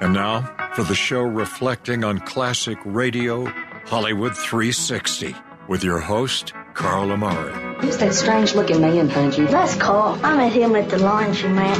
[0.00, 0.42] And now
[0.74, 3.46] for the show reflecting on classic radio,
[3.86, 5.34] Hollywood 360,
[5.66, 7.52] with your host, Carl Amari.
[7.80, 9.50] Who's that strange looking man, Punji?
[9.50, 10.20] That's Carl.
[10.24, 11.76] I met him at the laundromat.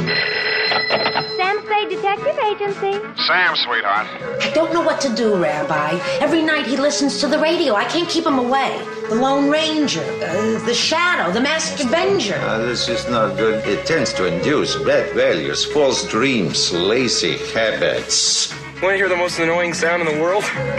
[1.37, 2.91] Sam Spade Detective Agency.
[3.25, 4.07] Sam, sweetheart.
[4.41, 5.97] I don't know what to do, Rabbi.
[6.19, 7.73] Every night he listens to the radio.
[7.75, 8.85] I can't keep him away.
[9.09, 12.35] The Lone Ranger, uh, the Shadow, the Masked Avenger.
[12.35, 13.67] Uh, this is not good.
[13.67, 18.53] It tends to induce bad values, false dreams, lazy habits.
[18.83, 20.43] Want to hear the most annoying sound in the world?
[20.43, 20.75] Guys!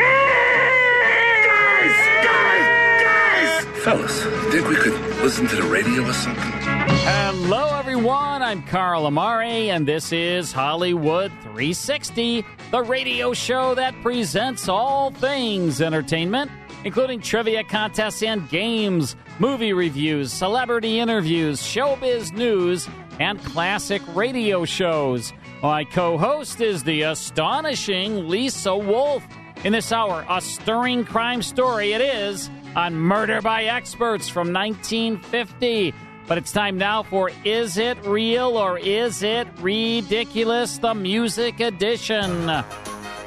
[2.25, 2.65] Guys!
[3.03, 3.83] Guys!
[3.83, 4.23] Fellas,
[4.53, 4.95] think we could
[5.25, 6.53] listen to the radio or something?
[7.03, 8.43] Hello, everyone.
[8.43, 15.81] I'm Carl Amari, and this is Hollywood 360, the radio show that presents all things
[15.81, 16.51] entertainment,
[16.85, 25.33] including trivia contests and games, movie reviews, celebrity interviews, showbiz news, and classic radio shows.
[25.63, 29.23] My co host is the astonishing Lisa Wolf.
[29.63, 35.93] In this hour, a stirring crime story it is on Murder by Experts from 1950.
[36.27, 40.79] But it's time now for Is It Real or Is It Ridiculous?
[40.79, 42.49] The Music Edition.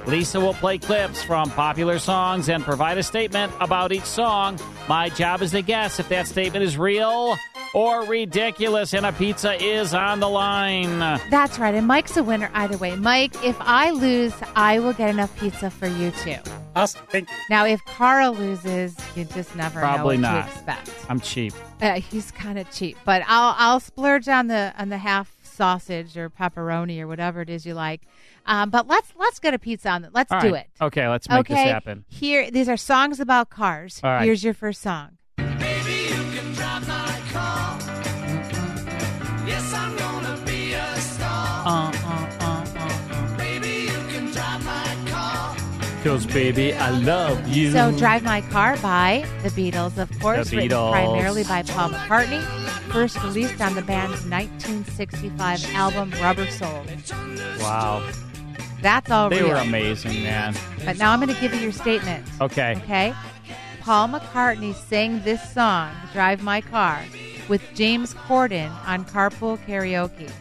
[0.05, 4.59] Lisa will play clips from popular songs and provide a statement about each song.
[4.89, 7.37] My job is to guess if that statement is real
[7.73, 10.99] or ridiculous, and a pizza is on the line.
[11.31, 12.95] That's right, and Mike's a winner either way.
[12.95, 16.35] Mike, if I lose, I will get enough pizza for you too.
[16.75, 17.35] Awesome, thank you.
[17.49, 20.45] Now, if Carl loses, you just never Probably know what not.
[20.47, 20.91] to expect.
[21.09, 21.53] I'm cheap.
[21.81, 26.17] Uh, he's kind of cheap, but I'll I'll splurge on the on the half sausage
[26.17, 28.01] or pepperoni or whatever it is you like.
[28.45, 30.11] Um, but let's let's get a pizza on it.
[30.13, 30.65] Let's All do right.
[30.65, 30.83] it.
[30.83, 32.05] Okay, let's make okay, this happen.
[32.09, 33.99] Here, these are songs about cars.
[34.03, 34.25] All right.
[34.25, 35.17] Here's your first song.
[41.65, 43.03] Uh, uh, uh, uh,
[46.03, 47.71] Cause baby, I love you.
[47.71, 50.91] So, Drive My Car by the Beatles, of course, The written Beatles.
[50.91, 52.43] primarily by Paul McCartney,
[52.91, 56.83] first released on the band's 1965 album Rubber Soul.
[57.61, 58.05] wow,
[58.83, 59.49] That's all they real.
[59.49, 60.53] were amazing, man.
[60.85, 62.27] But now I'm going to give you your statement.
[62.41, 63.13] Okay, Okay?
[63.81, 67.03] Paul McCartney sang this song, Drive My Car,
[67.49, 70.31] with James Corden on Carpool Karaoke.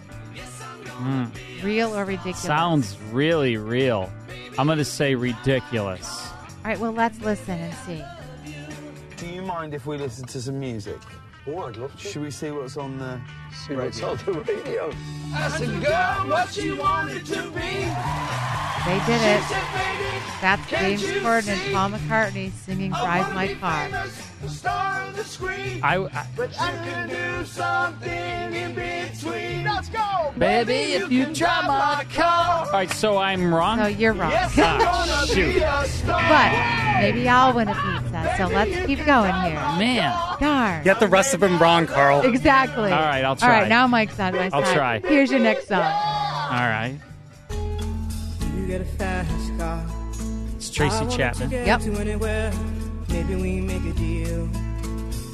[0.99, 1.31] Mm.
[1.65, 2.41] Real or ridiculous?
[2.43, 4.13] sounds really real.
[4.59, 6.29] I'm gonna say ridiculous.
[6.29, 8.03] All right, well, let's listen and see.
[9.17, 10.99] Do you mind if we listen to some music?
[11.47, 12.09] Oh, I'd love to.
[12.09, 13.21] Should we see what's on the
[13.67, 14.93] See what's on the radio.
[15.35, 17.89] Ask a girl what she wanted to be.
[18.85, 19.43] They did it.
[20.41, 23.89] That's James Corden and Paul McCartney singing Drive My Car.
[24.41, 25.81] The star of the screen.
[25.83, 29.65] I, I But you can do something in between.
[29.65, 30.33] Let's go.
[30.39, 32.67] baby, if you drive my car.
[32.67, 33.79] All right, so I'm wrong.
[33.79, 34.31] So you're wrong.
[34.33, 35.55] Yes, I'm Ah, gonna shoot.
[35.55, 36.21] be a star.
[36.29, 38.22] But maybe I'll win a pizza.
[38.37, 39.55] So let's keep going here.
[39.79, 40.85] Man, Darn.
[40.85, 42.23] Get the rest of them wrong, Carl.
[42.23, 42.91] Exactly.
[42.91, 43.61] All right, I'll try.
[43.61, 44.75] right, now Mike's on my I'll side.
[44.75, 45.01] try.
[45.01, 45.81] Here's your next song.
[45.83, 46.99] all right.
[47.51, 49.85] You get a fast car.
[50.57, 51.51] It's Tracy Chapman.
[51.51, 51.81] Yep.
[51.83, 52.53] To anywhere.
[53.09, 54.49] Maybe we make a deal.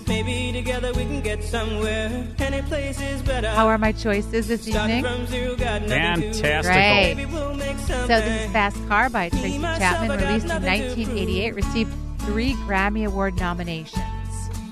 [0.08, 2.26] Maybe together we can get somewhere.
[2.38, 3.48] Any place is better.
[3.50, 5.04] How are my choices this evening?
[5.04, 6.72] from zero, got nothing to- Fantastical.
[6.72, 7.26] Great.
[7.30, 8.06] We'll So something.
[8.08, 11.92] this is Fast Car by Tracy Chapman, released in 1988, received
[12.28, 14.04] three Grammy Award nominations.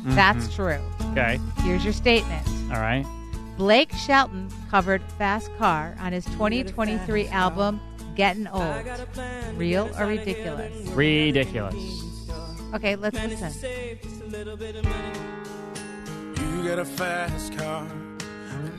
[0.05, 0.55] That's mm-hmm.
[0.55, 1.11] true.
[1.13, 1.41] Okay.
[1.63, 2.47] Here's your statement.
[2.71, 3.07] All right.
[3.57, 7.81] Blake Shelton covered Fast Car on his 2023 album
[8.15, 8.87] Getting Old.
[9.57, 10.71] Real or ridiculous?
[10.91, 11.75] Ridiculous.
[12.75, 13.61] Okay, let's Man, it's to listen.
[13.61, 16.57] save just a little bit of money.
[16.57, 17.87] You get a fast car.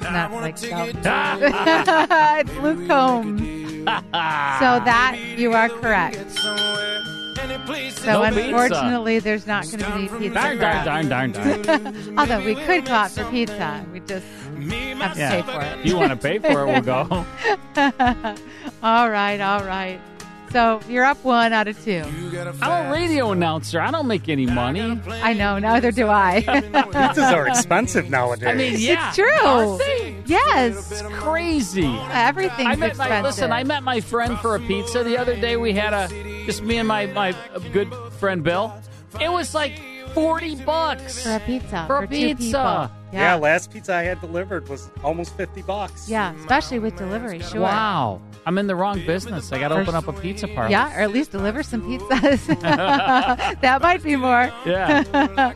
[0.02, 1.02] Not Blake Shelton.
[1.04, 3.42] It's Luke Combs.
[3.88, 6.38] So that you are correct.
[7.48, 8.46] So No pizza.
[8.46, 10.34] unfortunately, there's not going to be pizza.
[10.34, 12.20] darn, darn, darn, darn, darn.
[12.20, 14.26] Although we could go out for pizza, we just
[15.00, 15.80] have to pay for it.
[15.80, 17.26] If you want to pay for it, we'll go.
[18.84, 20.00] all right, all right.
[20.52, 22.04] So you're up one out of two.
[22.62, 23.82] I'm a radio announcer.
[23.82, 25.00] I don't make any money.
[25.22, 25.60] I know.
[25.60, 26.42] Neither do I.
[26.48, 28.48] Pizzas are expensive nowadays.
[28.48, 29.10] I mean, yeah.
[29.10, 30.24] It's true.
[30.26, 30.90] Yes.
[30.92, 31.94] It's crazy.
[32.12, 33.10] Everything's I met expensive.
[33.10, 33.52] my listen.
[33.52, 35.58] I met my friend for a pizza the other day.
[35.58, 36.08] We had a
[36.48, 37.36] just me and my my
[37.72, 38.74] good friend Bill.
[39.22, 39.80] It was like
[40.14, 41.84] forty bucks for a pizza.
[41.86, 42.36] for a two pizza.
[42.38, 42.52] people.
[42.62, 42.90] yeah.
[43.12, 43.36] Yeah.
[43.36, 46.10] last pizza I had delivered was almost 50 bucks.
[46.10, 47.42] Yeah, especially with delivery.
[47.42, 47.62] Sure.
[47.62, 49.52] Wow, I'm in the wrong business.
[49.52, 50.72] I got to open up a pizza parlor.
[50.72, 52.48] Yeah, or at least deliver some pizzas.
[53.62, 54.52] that might be more.
[54.66, 55.54] Yeah.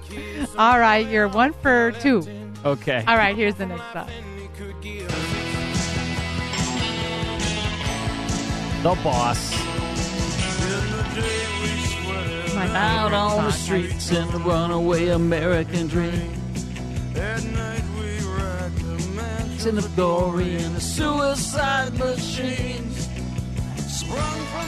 [0.57, 2.21] All right, you're one for two.
[2.65, 3.03] Okay.
[3.07, 4.09] All right, here's the next song.
[8.83, 9.70] the boss.
[12.55, 16.33] My Out on the streets in the runaway American dream.
[17.15, 22.89] At night we In the glory in the suicide machine.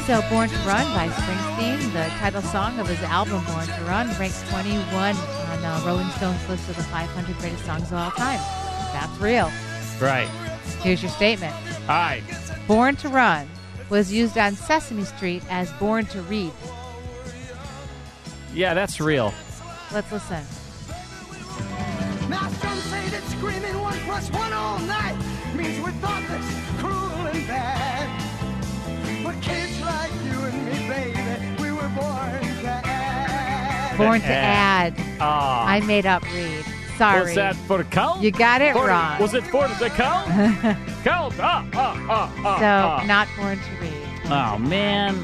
[0.05, 4.07] So, Born to Run by Springsteen, the title song of his album Born to Run,
[4.19, 8.39] ranked 21 on the Rolling Stones list of the 500 greatest songs of all time.
[8.91, 9.49] That's real.
[10.01, 10.27] Right.
[10.81, 12.23] Here's your statement All right.
[12.67, 13.47] Born to Run
[13.89, 16.51] was used on Sesame Street as Born to Read.
[18.53, 19.33] Yeah, that's real.
[19.91, 20.43] Let's listen.
[22.29, 22.49] Now
[22.93, 25.17] say that screaming one plus one all night
[25.55, 26.45] means we're thoughtless,
[26.79, 28.07] cruel, and bad.
[29.23, 33.97] But kids like you and me, baby, we were born to add.
[33.97, 34.93] Born to add.
[34.97, 35.17] add.
[35.19, 35.65] Ah.
[35.67, 36.72] I made up read.
[36.97, 37.21] Sorry.
[37.25, 38.21] Was that for count?
[38.21, 39.19] You got it For- wrong.
[39.19, 40.27] Was it for the count.
[41.05, 43.03] Ah, ah, ah, ah, so, ah.
[43.05, 43.93] not Born to Read.
[44.31, 45.15] Oh man.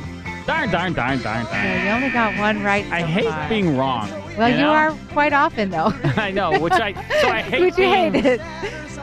[0.45, 1.85] Darn, darn, darn, darn, So darn.
[1.85, 2.85] you only got one right.
[2.91, 3.47] I hate far.
[3.47, 4.09] being wrong.
[4.37, 4.71] Well, you, know?
[4.71, 5.93] are quite often though.
[6.17, 8.41] I know, which I so I hate Which you being, hate it.
[8.41, 8.47] All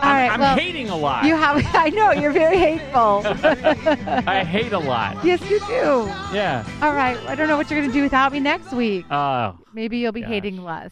[0.03, 1.25] I'm, right, I'm well, hating a lot.
[1.25, 1.63] You have.
[1.75, 3.23] I know you're very hateful.
[3.25, 5.25] I hate a lot.
[5.25, 6.07] yes, you do.
[6.35, 6.67] Yeah.
[6.83, 7.17] All right.
[7.27, 9.07] I don't know what you're going to do without me next week.
[9.11, 10.29] Oh, Maybe you'll be gosh.
[10.31, 10.91] hating less.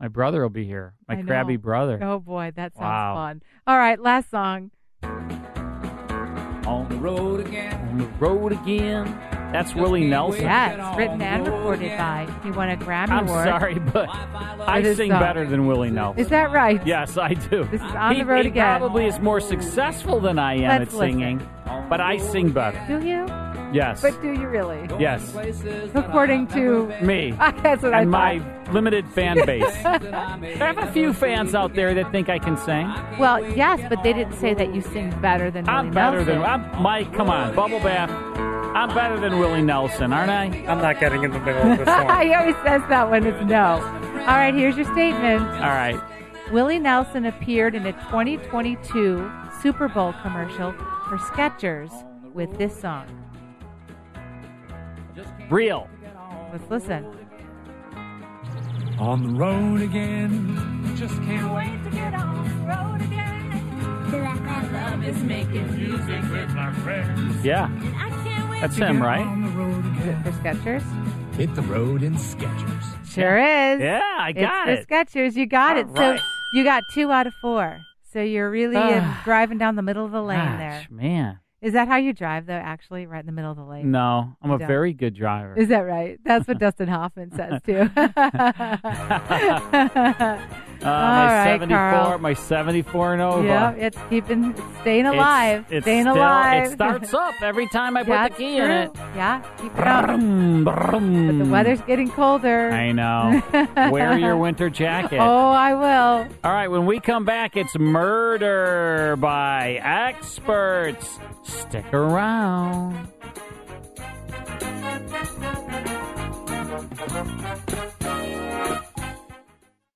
[0.00, 0.94] My brother will be here.
[1.08, 1.26] My I know.
[1.26, 1.98] crabby brother.
[2.02, 3.14] Oh boy, that sounds Wow.
[3.14, 3.42] fun.
[3.66, 4.70] All right, last song.
[6.66, 7.74] On the road again.
[7.90, 9.04] On the road again.
[9.52, 10.42] That's Willie Nelson.
[10.42, 12.28] Yes, written and recorded by.
[12.44, 13.48] He won a Grammy I'm Award.
[13.48, 15.18] sorry, but I It is sing so.
[15.18, 16.20] better than Willie Nelson.
[16.20, 16.80] Is that right?
[16.86, 17.64] Yes, I do.
[17.64, 18.78] This is On he, the Road he Again.
[18.78, 21.10] probably is more successful than I am Let's at listen.
[21.18, 21.48] singing,
[21.88, 22.80] but I sing better.
[22.86, 23.26] Do you?
[23.72, 24.02] Yes.
[24.02, 24.88] But do you really?
[24.98, 25.34] yes.
[25.94, 27.30] According to Me.
[27.38, 28.72] That's what I and my thought.
[28.74, 29.64] limited fan base.
[29.84, 32.86] I have a few fans out there that think I can sing.
[33.18, 36.40] Well, yes, but they didn't say that you sing better than I'm Willie better Nelson.
[36.40, 37.12] than I'm Mike.
[37.14, 38.10] Come on, bubble bath.
[38.74, 40.44] I'm better than Willie Nelson, aren't I?
[40.68, 42.26] I'm not getting in the middle of this one.
[42.26, 43.74] he always says that when it's no.
[44.20, 45.42] All right, here's your statement.
[45.42, 46.00] All right.
[46.52, 49.30] Willie Nelson appeared in a 2022
[49.62, 50.72] Super Bowl commercial
[51.08, 51.92] for Skechers
[52.34, 53.06] with this song.
[55.50, 55.88] Real.
[56.52, 57.04] Let's listen.
[58.98, 60.94] On the road again.
[60.96, 64.10] Just can't wait to get on the road again.
[64.10, 67.44] Feel like my love is making music with my friends.
[67.44, 67.68] Yeah.
[68.60, 69.26] That's him, right?
[70.00, 71.34] Is it for Skechers?
[71.36, 73.06] Hit the road in Skechers.
[73.08, 73.80] Sure is.
[73.80, 74.88] Yeah, I got it's it.
[74.88, 75.34] for Skechers.
[75.36, 75.86] You got All it.
[75.86, 76.18] right.
[76.20, 76.24] So
[76.54, 77.78] you got two out of four.
[78.12, 78.76] So you're really
[79.24, 80.86] driving down the middle of the lane Gosh, there.
[80.90, 81.38] man.
[81.62, 83.04] Is that how you drive, though, actually?
[83.06, 83.84] Right in the middle of the lake.
[83.84, 84.68] No, I'm You a don't.
[84.68, 85.54] very good driver.
[85.58, 86.18] Is that right?
[86.24, 87.90] That's what Dustin Hoffman says, too.
[90.82, 92.18] Uh, my right, 74, Carl.
[92.18, 93.46] my 74 Nova.
[93.46, 95.66] Yeah, it's keeping, it's staying alive.
[95.70, 96.70] It's, staying still, alive.
[96.70, 98.64] It starts up every time I put the key true.
[98.64, 98.90] in it.
[99.14, 100.06] Yeah, keep it up.
[100.64, 102.70] But the weather's getting colder.
[102.70, 103.42] I know.
[103.90, 105.18] Wear your winter jacket.
[105.20, 106.28] Oh, I will.
[106.44, 111.18] All right, when we come back, it's Murder by Experts.
[111.42, 113.08] Stick around.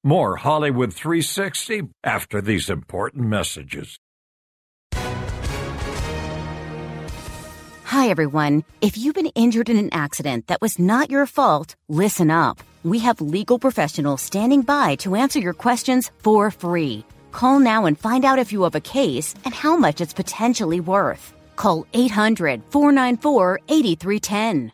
[0.06, 3.96] More Hollywood 360 after these important messages.
[7.84, 8.64] Hi, everyone.
[8.82, 12.62] If you've been injured in an accident that was not your fault, listen up.
[12.82, 17.02] We have legal professionals standing by to answer your questions for free.
[17.32, 20.80] Call now and find out if you have a case and how much it's potentially
[20.80, 21.32] worth.
[21.56, 24.73] Call 800 494 8310.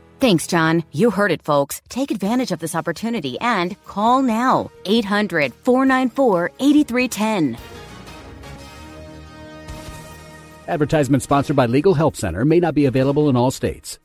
[0.21, 0.83] Thanks, John.
[0.91, 1.81] You heard it, folks.
[1.89, 4.69] Take advantage of this opportunity and call now.
[4.85, 7.57] 800 494 8310.
[10.67, 13.97] Advertisement sponsored by Legal Help Center may not be available in all states.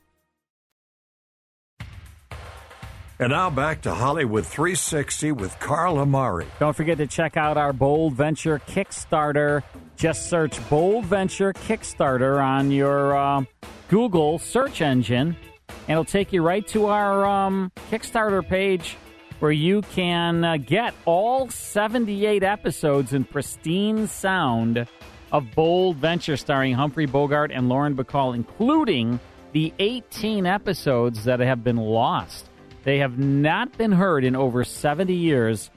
[3.19, 6.47] And now back to Hollywood 360 with Carl Amari.
[6.59, 9.61] Don't forget to check out our Bold Venture Kickstarter.
[9.95, 13.47] Just search Bold Venture Kickstarter on your um,
[13.87, 15.35] Google search engine,
[15.69, 18.97] and it'll take you right to our um, Kickstarter page
[19.39, 24.87] where you can uh, get all 78 episodes in pristine sound
[25.31, 29.19] of Bold Venture starring Humphrey Bogart and Lauren Bacall, including
[29.51, 32.49] the 18 episodes that have been lost.
[32.83, 35.69] They have not been heard in over 70 years.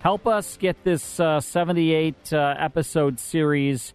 [0.00, 3.94] Help us get this uh, 78 uh, episode series.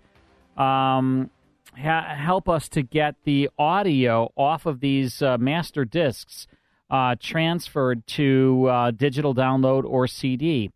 [0.58, 1.30] Um,
[1.78, 6.48] ha- help us to get the audio off of these uh, master discs
[6.90, 10.72] uh, transferred to uh, digital download or CD.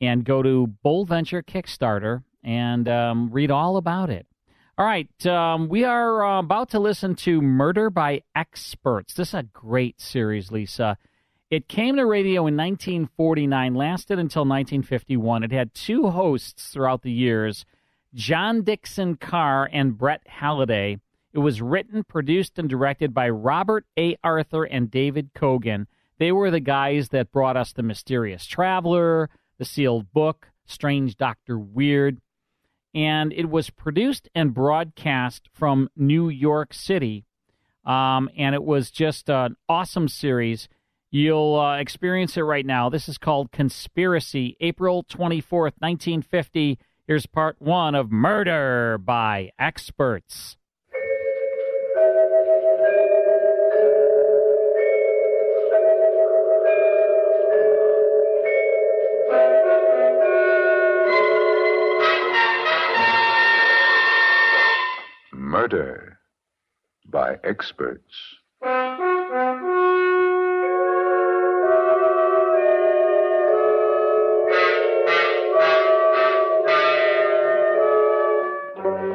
[0.00, 4.26] And go to Bold Venture Kickstarter and um, read all about it.
[4.78, 9.12] All right, um, we are uh, about to listen to Murder by Experts.
[9.12, 10.96] This is a great series, Lisa.
[11.50, 15.42] It came to radio in 1949, lasted until 1951.
[15.42, 17.66] It had two hosts throughout the years
[18.14, 20.98] John Dickson Carr and Brett Halliday.
[21.32, 24.16] It was written, produced, and directed by Robert A.
[24.24, 25.86] Arthur and David Kogan.
[26.18, 31.58] They were the guys that brought us The Mysterious Traveler, The Sealed Book, Strange Doctor
[31.58, 32.20] Weird
[32.94, 37.24] and it was produced and broadcast from New York City.
[37.84, 40.68] Um, and it was just an awesome series.
[41.10, 42.88] You'll uh, experience it right now.
[42.88, 46.78] This is called Conspiracy, April 24th, 1950.
[47.10, 50.56] Here's part one of Murder by Experts.
[65.32, 66.20] Murder
[67.08, 68.14] by Experts.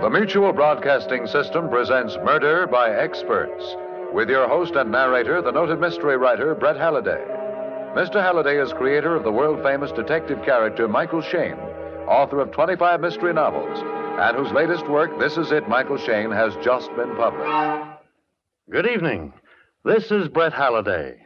[0.05, 3.75] The Mutual Broadcasting System presents Murder by Experts
[4.13, 7.25] with your host and narrator, the noted mystery writer, Brett Halliday.
[7.95, 8.21] Mr.
[8.21, 11.57] Halliday is creator of the world famous detective character Michael Shayne,
[12.07, 13.79] author of 25 mystery novels,
[14.19, 17.99] and whose latest work, This Is It, Michael Shayne, has just been published.
[18.69, 19.33] Good evening.
[19.83, 21.17] This is Brett Halliday.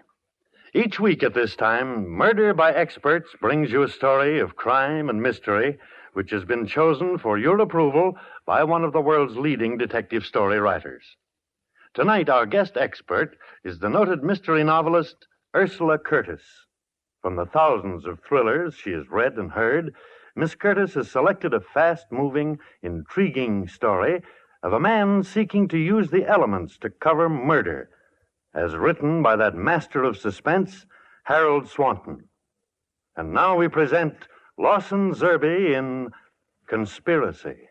[0.73, 5.21] Each week at this time, Murder by Experts brings you a story of crime and
[5.21, 5.77] mystery
[6.13, 8.17] which has been chosen for your approval
[8.49, 11.03] by one of the world's leading detective story writers.
[11.93, 16.41] Tonight, our guest expert is the noted mystery novelist Ursula Curtiss.
[17.21, 19.93] From the thousands of thrillers she has read and heard,
[20.35, 24.23] Miss Curtiss has selected a fast moving, intriguing story
[24.63, 27.91] of a man seeking to use the elements to cover murder,
[28.55, 30.87] as written by that master of suspense,
[31.25, 32.23] Harold Swanton.
[33.15, 34.15] And now we present
[34.57, 36.09] Lawson Zerbe in
[36.65, 37.68] Conspiracy.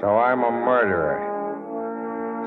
[0.00, 1.26] So I'm a murderer.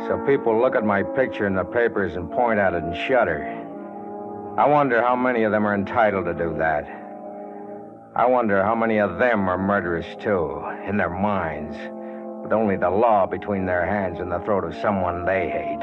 [0.07, 3.43] So people look at my picture in the papers and point at it and shudder.
[4.57, 6.85] I wonder how many of them are entitled to do that.
[8.15, 11.75] I wonder how many of them are murderers too, in their minds,
[12.43, 15.81] with only the law between their hands and the throat of someone they hate.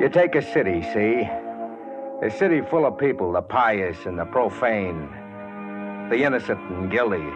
[0.00, 1.28] You take a city, see?
[2.22, 5.10] A city full of people, the pious and the profane,
[6.10, 7.26] the innocent and guilty,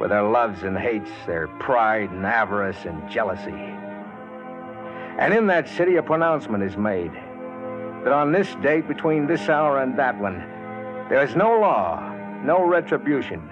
[0.00, 3.54] with their loves and hates, their pride and avarice and jealousy.
[5.18, 9.80] And in that city, a pronouncement is made that on this date, between this hour
[9.80, 10.38] and that one,
[11.08, 12.12] there is no law,
[12.44, 13.48] no retribution,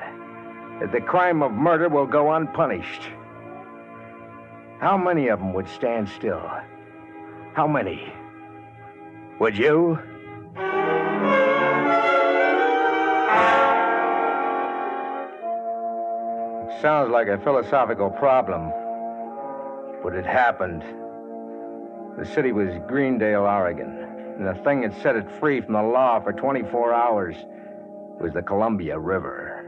[0.80, 3.02] that the crime of murder will go unpunished.
[4.80, 6.50] How many of them would stand still?
[7.54, 8.12] How many?
[9.38, 9.98] Would you?
[16.84, 18.70] Sounds like a philosophical problem,
[20.02, 20.82] but it happened.
[22.18, 23.88] The city was Greendale, Oregon,
[24.36, 27.36] and the thing that set it free from the law for 24 hours
[28.20, 29.64] was the Columbia River.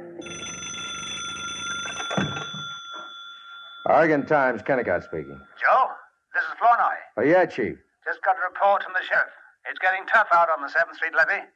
[3.86, 5.40] Oregon Times, Kennicott speaking.
[5.58, 5.88] Joe,
[6.34, 6.96] this is Flournoy.
[7.16, 7.78] Oh, yeah, Chief.
[8.04, 9.32] Just got a report from the sheriff.
[9.70, 11.46] It's getting tough out on the 7th Street levee.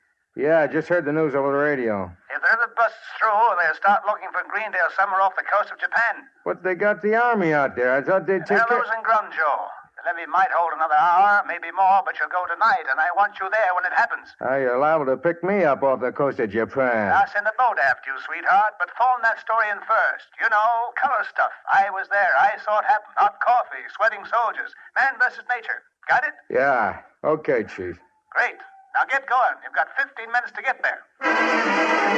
[0.41, 2.09] Yeah, I just heard the news over the radio.
[2.33, 5.77] If the river busts through, they'll start looking for Greendale somewhere off the coast of
[5.77, 6.25] Japan.
[6.49, 7.93] But they got the army out there.
[7.93, 8.81] I thought they'd take They're care...
[8.81, 12.97] losing ground, The levee might hold another hour, maybe more, but you'll go tonight, and
[12.97, 14.33] I want you there when it happens.
[14.41, 17.13] Ah, you're liable to pick me up off the coast of Japan.
[17.13, 20.25] I'll send a boat after you, sweetheart, but phone that story in first.
[20.41, 21.53] You know, color stuff.
[21.69, 22.33] I was there.
[22.41, 23.13] I saw it happen.
[23.21, 24.73] Hot coffee, sweating soldiers.
[24.97, 25.85] Man versus nature.
[26.09, 26.33] Got it?
[26.49, 27.05] Yeah.
[27.29, 28.01] Okay, Chief.
[28.33, 28.57] Great.
[28.95, 29.57] Now get going.
[29.63, 32.11] You've got 15 minutes to get there.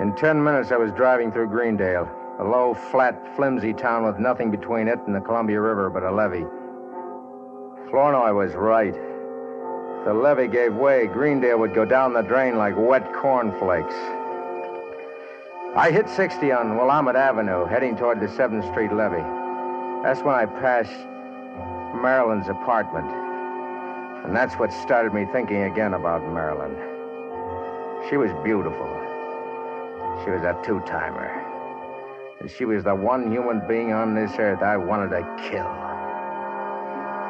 [0.00, 4.50] In ten minutes, I was driving through Greendale, a low, flat, flimsy town with nothing
[4.50, 6.44] between it and the Columbia River but a levee.
[7.90, 8.94] Flournoy was right.
[10.04, 13.94] the levee gave way, Greendale would go down the drain like wet cornflakes.
[15.76, 19.20] I hit 60 on Willamette Avenue, heading toward the 7th Street levee.
[20.02, 20.90] That's when I passed
[22.00, 23.10] Marilyn's apartment.
[24.24, 26.74] And that's what started me thinking again about Marilyn.
[28.08, 28.88] She was beautiful.
[30.24, 31.28] She was a two timer.
[32.40, 35.68] And she was the one human being on this earth I wanted to kill.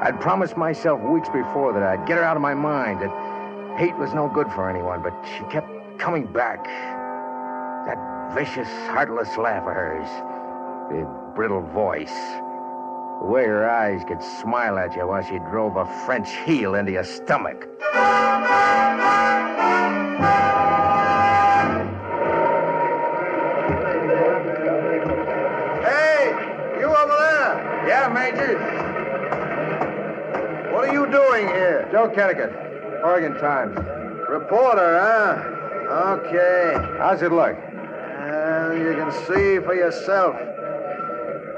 [0.06, 3.96] I'd promised myself weeks before that I'd get her out of my mind, that hate
[3.96, 6.95] was no good for anyone, but she kept coming back.
[8.34, 10.08] Vicious, heartless laugh of hers,
[10.90, 12.12] the brittle voice,
[13.20, 16.92] the way her eyes could smile at you while she drove a French heel into
[16.92, 17.66] your stomach.
[25.82, 26.34] Hey,
[26.78, 27.84] you over there?
[27.88, 28.58] Yeah, Major.
[30.74, 31.88] What are you doing here?
[31.90, 32.52] Joe Kennicott,
[33.02, 33.76] Oregon Times.
[34.28, 35.56] Reporter, huh?
[36.18, 36.74] Okay.
[36.98, 37.56] How's it look?
[38.78, 40.36] You can see for yourself.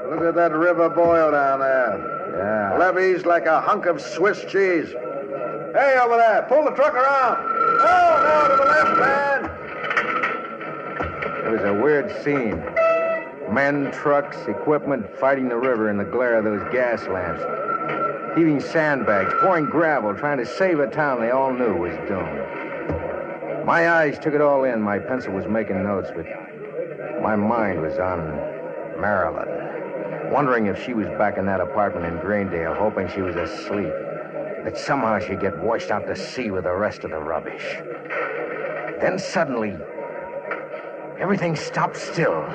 [0.09, 1.97] Look at that river boil down there.
[2.37, 2.77] Yeah.
[2.77, 4.89] Levees like a hunk of Swiss cheese.
[5.73, 7.37] Hey, over there, pull the truck around.
[7.81, 9.45] Oh, no, to the left, man.
[11.45, 12.63] It was a weird scene.
[13.53, 17.43] Men, trucks, equipment fighting the river in the glare of those gas lamps.
[18.37, 23.65] Heaving sandbags, pouring gravel, trying to save a town they all knew was doomed.
[23.65, 24.81] My eyes took it all in.
[24.81, 26.25] My pencil was making notes, but
[27.21, 28.27] my mind was on
[28.99, 30.31] Marilyn.
[30.31, 33.93] Wondering if she was back in that apartment in Greendale, hoping she was asleep.
[34.63, 37.77] That somehow she'd get washed out to sea with the rest of the rubbish.
[39.01, 39.77] Then suddenly,
[41.19, 42.45] everything stopped still.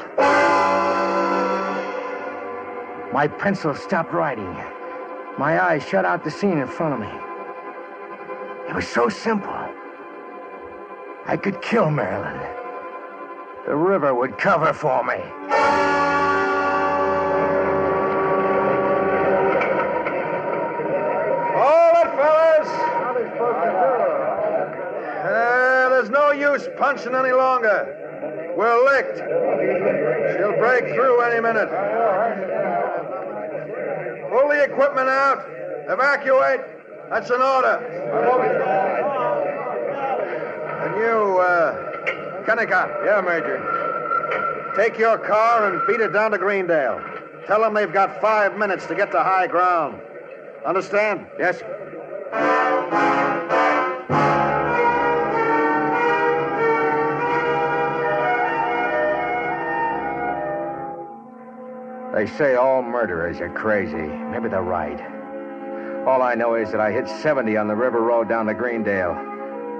[3.12, 4.54] My pencil stopped writing.
[5.38, 7.12] My eyes shut out the scene in front of me.
[8.68, 9.54] It was so simple.
[11.26, 12.63] I could kill Marilyn.
[13.66, 15.14] The river would cover for me.
[21.54, 22.68] Hold it, fellas.
[25.24, 28.52] Uh, there's no use punching any longer.
[28.54, 29.16] We're licked.
[30.36, 31.70] She'll break through any minute.
[34.28, 35.42] Pull the equipment out.
[35.88, 36.60] Evacuate.
[37.08, 37.80] That's an order.
[40.84, 41.40] And you,
[42.46, 43.04] Kennicott.
[43.04, 44.72] Yeah, Major.
[44.76, 47.00] Take your car and beat it down to Greendale.
[47.46, 50.00] Tell them they've got five minutes to get to high ground.
[50.66, 51.26] Understand?
[51.38, 51.60] Yes.
[62.14, 63.96] They say all murderers are crazy.
[63.96, 65.00] Maybe they're right.
[66.06, 69.14] All I know is that I hit 70 on the river road down to Greendale,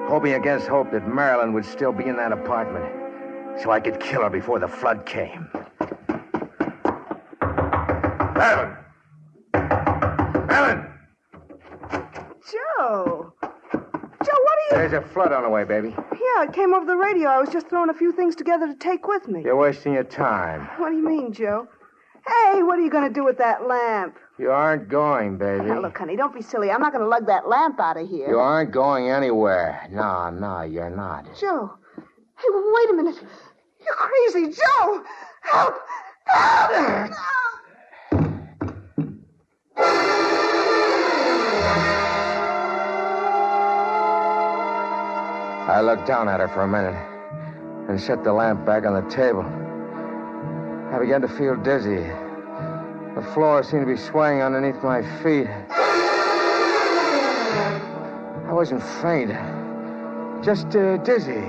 [0.06, 2.84] hoping against hope that Marilyn would still be in that apartment,
[3.60, 5.48] so I could kill her before the flood came.
[8.36, 8.76] Marilyn!
[10.46, 10.86] Marilyn!
[12.50, 13.32] Joe.
[13.42, 14.88] Joe, what are you.
[14.88, 15.88] There's a flood on the way, baby.
[15.90, 17.28] Yeah, it came over the radio.
[17.28, 19.42] I was just throwing a few things together to take with me.
[19.44, 20.68] You're wasting your time.
[20.78, 21.68] What do you mean, Joe?
[22.26, 24.16] Hey, what are you going to do with that lamp?
[24.38, 25.66] You aren't going, baby.
[25.66, 26.70] Now, look, honey, don't be silly.
[26.70, 28.28] I'm not going to lug that lamp out of here.
[28.28, 29.86] You aren't going anywhere.
[29.90, 31.26] No, no, you're not.
[31.38, 31.74] Joe.
[31.96, 33.16] Hey, wait a minute.
[33.84, 34.52] You're crazy.
[34.52, 35.04] Joe!
[35.42, 35.74] Help!
[36.26, 37.12] Help!
[45.66, 46.94] I looked down at her for a minute
[47.88, 49.44] and set the lamp back on the table.
[50.94, 52.06] I began to feel dizzy.
[53.16, 55.48] The floor seemed to be swaying underneath my feet.
[58.46, 59.32] I wasn't faint,
[60.44, 61.42] just uh, dizzy.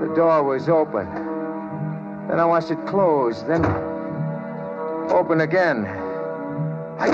[0.00, 1.04] The door was open.
[2.30, 3.62] Then I watched it close, then
[5.10, 5.84] open again.
[6.98, 7.10] I,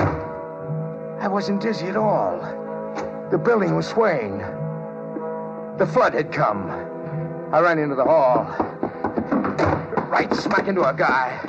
[1.19, 2.39] I wasn't dizzy at all.
[3.29, 4.37] The building was swaying.
[5.77, 6.69] The flood had come.
[7.51, 8.74] I ran into the hall.
[10.35, 11.39] Right smack into a guy.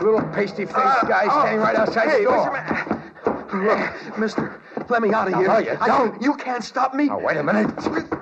[0.00, 1.40] A little pasty faced uh, guy oh.
[1.40, 2.50] standing right outside hey, the door.
[2.50, 5.48] what's Look, mister, let me out of No, here.
[5.48, 6.22] no, you I don't.
[6.22, 7.08] you can't stop me.
[7.10, 7.70] Oh, wait a minute.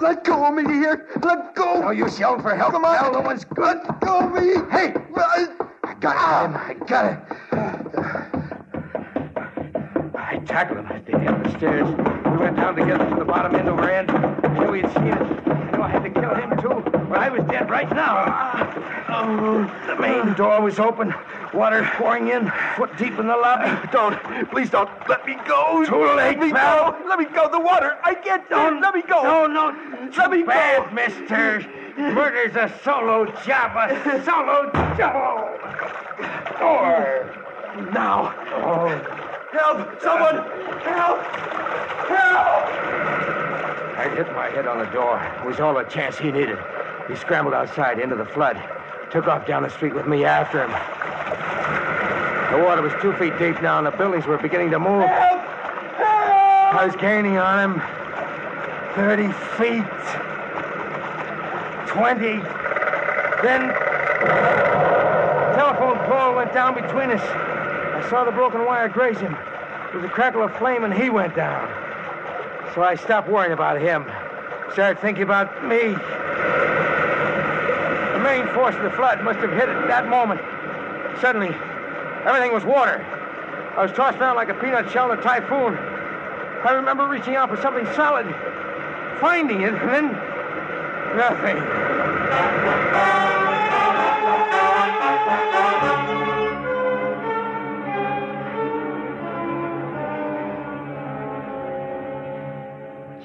[0.03, 1.07] Let go of me, do you hear?
[1.23, 1.81] Let go.
[1.81, 2.73] No use yelling for help.
[2.73, 2.99] Come on.
[2.99, 3.12] pal.
[3.12, 3.79] No one's good.
[3.79, 4.55] Let go of me.
[4.73, 4.92] Hey!
[5.16, 5.46] I
[5.85, 6.55] I got it, man.
[6.57, 6.66] Ah.
[6.66, 7.18] I got it.
[10.16, 11.88] I tackled him at the end of the stairs.
[11.88, 14.11] We went down together to the bottom end over end.
[14.11, 15.23] I knew he'd seen it.
[15.23, 16.90] I knew I had to kill him, too.
[17.09, 18.25] But I was dead right now.
[18.27, 18.49] Ah.
[19.20, 21.12] The main door was open.
[21.52, 23.88] Water pouring in, foot deep in the lobby.
[23.92, 24.18] Don't.
[24.50, 24.88] Please don't.
[25.09, 25.85] Let me go.
[25.85, 26.92] Too late, Let me pal.
[26.92, 27.09] go.
[27.09, 27.50] Let me go.
[27.50, 27.98] The water.
[28.02, 28.80] I can't do it.
[28.80, 29.22] Let me go.
[29.22, 29.76] No, no.
[30.16, 30.94] Let me bad, go.
[30.94, 31.66] mister.
[31.98, 35.61] Murder's a solo job, a solo job.
[36.59, 37.37] Door.
[37.92, 38.35] Now.
[38.64, 38.88] Oh.
[39.52, 40.00] Help!
[40.00, 40.37] Someone!
[40.80, 41.20] Help!
[42.06, 42.64] Help!
[43.98, 45.20] I hit my head on the door.
[45.40, 46.56] It was all the chance he needed.
[47.09, 48.56] He scrambled outside into the flood.
[49.11, 50.70] Took off down the street with me after him.
[52.53, 55.03] The water was two feet deep now, and the buildings were beginning to move.
[55.03, 57.83] I was gaining on him.
[58.94, 59.85] Thirty feet.
[61.88, 62.38] Twenty.
[63.42, 67.23] Then the telephone pole went down between us.
[67.23, 69.33] I saw the broken wire graze him.
[69.33, 71.68] There was a crackle of flame, and he went down.
[72.77, 74.05] So I stopped worrying about him.
[74.73, 75.96] Started thinking about me.
[78.20, 80.42] The main force of the flood must have hit it at that moment.
[81.22, 81.56] Suddenly,
[82.26, 83.02] everything was water.
[83.78, 85.74] I was tossed around like a peanut shell in a typhoon.
[86.62, 88.26] I remember reaching out for something solid,
[89.22, 90.12] finding it, and then
[91.16, 91.56] nothing.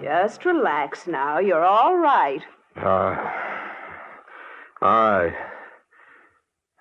[0.02, 1.40] Just relax now.
[1.40, 2.42] You're all right.
[2.78, 3.46] Uh,
[4.88, 5.34] right.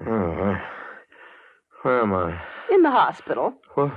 [0.00, 0.68] Oh, where,
[1.82, 2.40] where am I?
[2.72, 3.54] In the hospital.
[3.74, 3.92] What,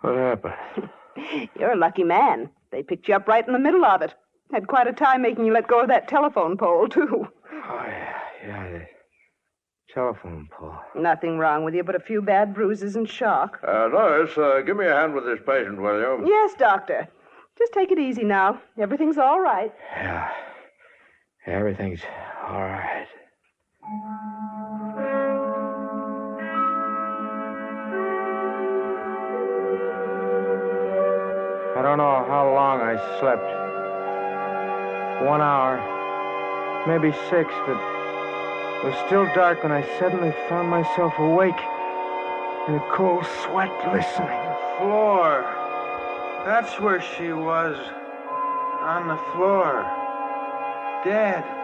[0.00, 0.90] what happened?
[1.58, 2.50] You're a lucky man.
[2.70, 4.14] They picked you up right in the middle of it.
[4.52, 7.26] Had quite a time making you let go of that telephone pole, too.
[7.52, 8.86] Oh, yeah, yeah, the
[9.92, 10.76] telephone pole.
[10.94, 13.58] Nothing wrong with you but a few bad bruises and shock.
[13.66, 16.26] Uh, nurse, uh, give me a hand with this patient, will you?
[16.26, 17.08] Yes, doctor.
[17.58, 18.60] Just take it easy now.
[18.78, 19.72] Everything's all right.
[19.96, 20.28] Yeah.
[21.46, 22.00] Everything's
[22.46, 23.06] all right.
[31.76, 33.42] I don't know how long I slept.
[35.24, 35.80] One hour,
[36.86, 41.58] maybe six, but it was still dark when I suddenly found myself awake
[42.68, 44.28] in a cold sweat listening.
[44.28, 45.44] The Floor.
[46.44, 47.76] That's where she was.
[48.82, 49.82] On the floor.
[51.04, 51.63] Dead.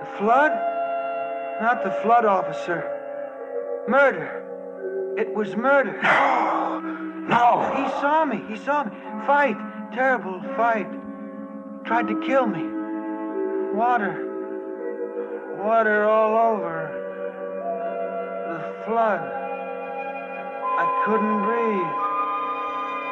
[0.00, 0.52] The flood?
[1.60, 2.84] Not the flood officer.
[3.88, 4.44] Murder.
[5.16, 6.00] It was murder.
[7.28, 7.40] No!
[7.60, 7.74] No!
[7.76, 8.42] He saw me.
[8.48, 8.90] He saw me.
[9.26, 9.56] Fight.
[9.92, 10.88] Terrible fight.
[11.84, 12.62] Tried to kill me.
[13.76, 14.24] Water.
[15.58, 16.94] Water all over.
[18.48, 19.20] The flood.
[20.80, 21.94] I couldn't breathe.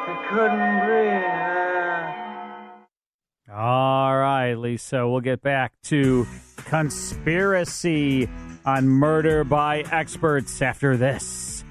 [0.07, 1.37] I couldn't breathe.
[3.57, 6.25] All right, Lisa, we'll get back to
[6.67, 8.29] conspiracy
[8.65, 11.63] on murder by experts after this.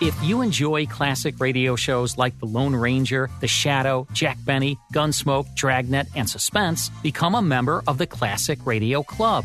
[0.00, 5.54] If you enjoy classic radio shows like The Lone Ranger, The Shadow, Jack Benny, Gunsmoke,
[5.56, 9.44] Dragnet, and Suspense, become a member of the Classic Radio Club.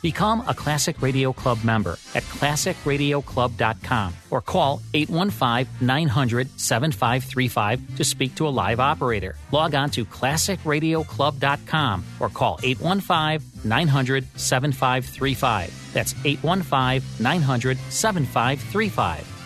[0.00, 8.36] Become a Classic Radio Club member at classicradioclub.com or call 815 900 7535 to speak
[8.36, 9.34] to a live operator.
[9.50, 15.90] Log on to classicradioclub.com or call 815 900 7535.
[15.92, 19.37] That's 815 900 7535.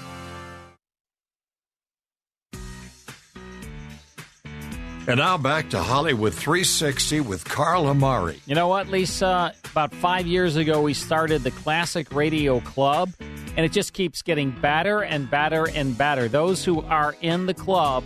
[5.08, 8.40] And now back to Hollywood 360 with Carl Amari.
[8.46, 9.52] You know what, Lisa?
[9.72, 13.10] About five years ago, we started the Classic Radio Club,
[13.56, 16.28] and it just keeps getting better and better and better.
[16.28, 18.04] Those who are in the club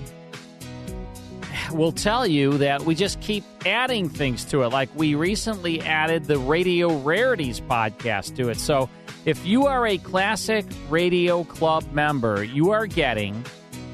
[1.70, 4.68] will tell you that we just keep adding things to it.
[4.68, 8.58] Like we recently added the Radio Rarities podcast to it.
[8.58, 8.88] So
[9.26, 13.44] if you are a Classic Radio Club member, you are getting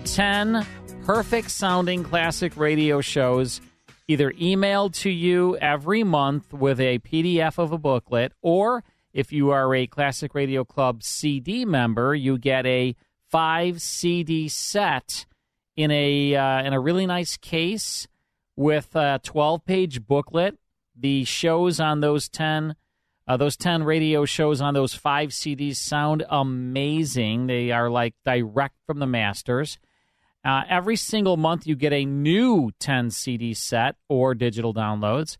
[0.04, 0.64] 10
[1.04, 3.60] perfect sounding classic radio shows
[4.08, 9.50] either emailed to you every month with a PDF of a booklet, or if you
[9.50, 12.94] are a Classic Radio Club CD member, you get a
[13.30, 15.26] five CD set
[15.76, 18.06] in a uh, in a really nice case
[18.56, 20.58] with a 12 page booklet.
[20.96, 22.76] The shows on those 10
[23.26, 27.46] Uh, those 10 radio shows on those five CDs sound amazing.
[27.46, 29.78] They are like direct from the masters.
[30.44, 35.36] Uh, every single month, you get a new 10 CD set or digital downloads.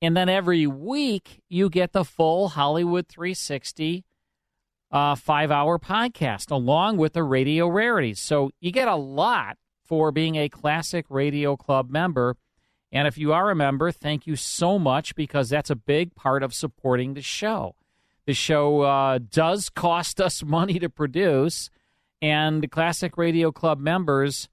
[0.00, 4.04] And then every week, you get the full Hollywood 360
[4.90, 8.20] uh, five hour podcast along with the radio rarities.
[8.20, 12.36] So you get a lot for being a Classic Radio Club member.
[12.90, 16.42] And if you are a member, thank you so much because that's a big part
[16.42, 17.74] of supporting the show.
[18.26, 21.70] The show uh, does cost us money to produce,
[22.20, 24.48] and Classic Radio Club members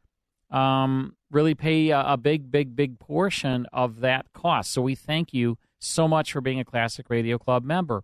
[0.52, 4.72] um, really pay a, a big, big, big portion of that cost.
[4.72, 8.04] So we thank you so much for being a Classic Radio Club member.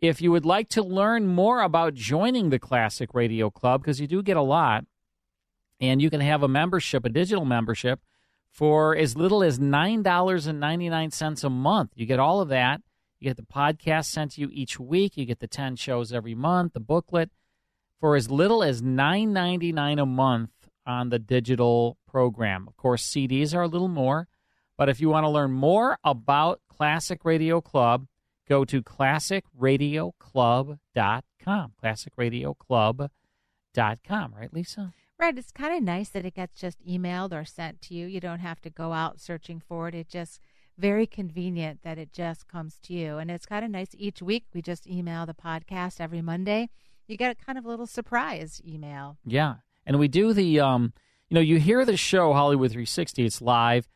[0.00, 4.06] If you would like to learn more about joining the Classic Radio Club, because you
[4.06, 4.84] do get a lot,
[5.80, 8.00] and you can have a membership, a digital membership,
[8.50, 11.90] for as little as $9.99 a month.
[11.94, 12.80] You get all of that.
[13.18, 15.16] You get the podcast sent to you each week.
[15.16, 17.30] You get the 10 shows every month, the booklet,
[18.00, 20.50] for as little as $9.99 a month
[20.86, 22.66] on the digital program.
[22.68, 24.28] Of course, CDs are a little more,
[24.76, 28.06] but if you want to learn more about Classic Radio Club,
[28.48, 31.72] go to classicradioclub.com.
[31.82, 34.92] Classicradioclub.com, right, Lisa?
[35.18, 35.36] Right.
[35.36, 38.06] It's kind of nice that it gets just emailed or sent to you.
[38.06, 39.96] You don't have to go out searching for it.
[39.96, 40.40] It just
[40.78, 43.18] very convenient that it just comes to you.
[43.18, 43.88] And it's kind of nice.
[43.98, 46.68] Each week we just email the podcast every Monday.
[47.08, 49.16] You get a kind of a little surprise email.
[49.24, 49.56] Yeah.
[49.84, 50.92] And we do the um
[51.28, 53.88] you know, you hear the show Hollywood 360, it's live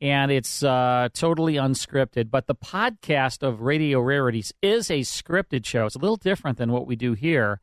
[0.00, 2.30] and it's uh, totally unscripted.
[2.30, 5.86] But the podcast of Radio Rarities is a scripted show.
[5.86, 7.60] It's a little different than what we do here.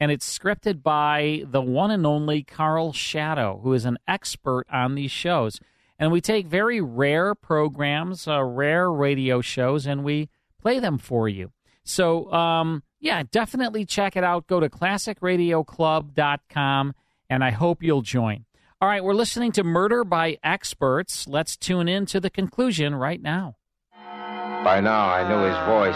[0.00, 4.94] And it's scripted by the one and only Karl Schadow, who is an expert on
[4.94, 5.60] these shows.
[5.98, 11.28] And we take very rare programs, uh, rare radio shows, and we play them for
[11.28, 11.52] you.
[11.84, 14.46] So, um, yeah, definitely check it out.
[14.46, 16.94] Go to classicradioclub.com,
[17.28, 18.46] and I hope you'll join.
[18.80, 21.28] All right, we're listening to Murder by Experts.
[21.28, 23.56] Let's tune in to the conclusion right now.
[23.92, 25.94] By now, I knew his voice.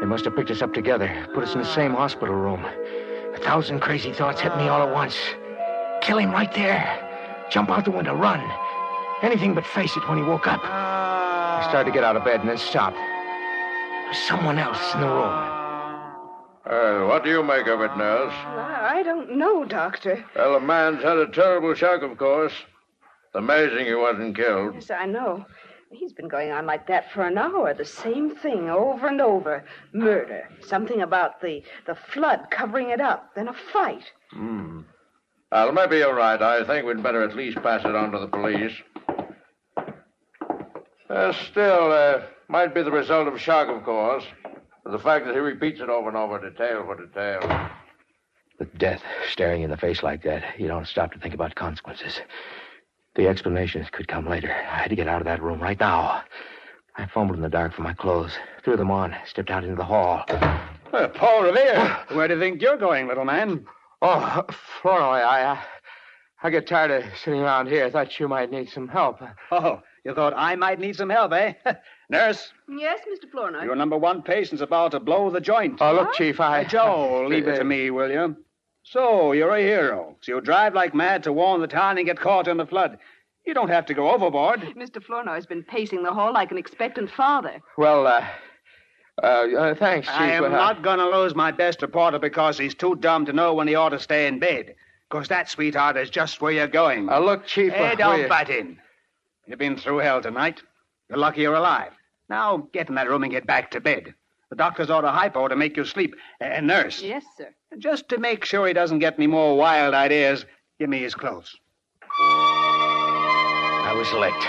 [0.00, 2.64] They must have picked us up together, put us in the same hospital room.
[2.64, 5.16] A thousand crazy thoughts hit me all at once.
[6.02, 7.46] Kill him right there.
[7.52, 8.40] Jump out the window, run.
[9.22, 10.60] Anything but face it when he woke up.
[10.64, 12.96] I started to get out of bed and then stopped.
[12.96, 15.59] There's someone else in the room.
[16.66, 18.34] Uh, what do you make of it, nurse?
[18.34, 20.24] I don't know, Doctor.
[20.36, 22.52] Well, the man's had a terrible shock, of course.
[22.52, 24.74] It's amazing he wasn't killed.
[24.74, 25.46] Yes, I know.
[25.90, 27.74] He's been going on like that for an hour.
[27.74, 29.64] The same thing over and over.
[29.92, 30.48] Murder.
[30.60, 33.34] Something about the, the flood covering it up.
[33.34, 34.04] Then a fight.
[34.30, 34.82] Hmm.
[35.50, 36.40] Well, maybe you're right.
[36.40, 38.72] I think we'd better at least pass it on to the police.
[41.08, 44.24] Uh, still, uh, might be the result of shock, of course.
[44.90, 47.70] The fact that he repeats it over and over, detail for detail.
[48.58, 52.20] With death staring in the face like that, you don't stop to think about consequences.
[53.14, 54.50] The explanations could come later.
[54.50, 56.22] I had to get out of that room right now.
[56.96, 58.32] I fumbled in the dark for my clothes,
[58.64, 60.24] threw them on, stepped out into the hall.
[61.14, 63.64] Paul Revere, where do you think you're going, little man?
[64.02, 64.44] Oh,
[64.82, 65.60] Flournoy, I, uh,
[66.42, 67.84] I get tired of sitting around here.
[67.86, 69.20] I thought you might need some help.
[69.52, 71.52] Oh, you thought I might need some help, eh?
[72.10, 73.30] Nurse, Yes, Mr.
[73.30, 73.62] Flournoy.
[73.62, 75.78] your number one patient's about to blow the joint.
[75.80, 76.62] Oh, look, Chief, I...
[76.62, 78.36] Uh, Joe, leave it to me, will you?
[78.82, 80.16] So, you're a hero.
[80.20, 82.98] So you drive like mad to warn the town and get caught in the flood.
[83.46, 84.60] You don't have to go overboard.
[84.76, 85.02] Mr.
[85.02, 87.60] Flournoy's been pacing the hall like an expectant father.
[87.78, 88.26] Well, uh,
[89.22, 90.16] uh, uh thanks, Chief.
[90.16, 93.32] I am but not going to lose my best reporter because he's too dumb to
[93.32, 94.74] know when he ought to stay in bed.
[95.08, 97.08] Because that, sweetheart, is just where you're going.
[97.08, 97.72] Uh, look, Chief...
[97.72, 98.78] Hey, uh, don't will you- butt in.
[99.46, 100.60] You've been through hell tonight.
[101.08, 101.92] You're lucky you're alive.
[102.30, 104.14] Now, get in that room and get back to bed.
[104.50, 106.14] The doctor's ordered hypo to make you sleep.
[106.40, 107.52] And nurse, Yes, sir.
[107.78, 110.46] just to make sure he doesn't get any more wild ideas,
[110.78, 111.56] give me his clothes.
[112.22, 114.46] I was licked.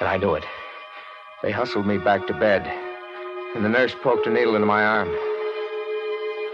[0.00, 0.44] And I knew it.
[1.42, 2.66] They hustled me back to bed.
[3.54, 5.08] And the nurse poked a needle into my arm.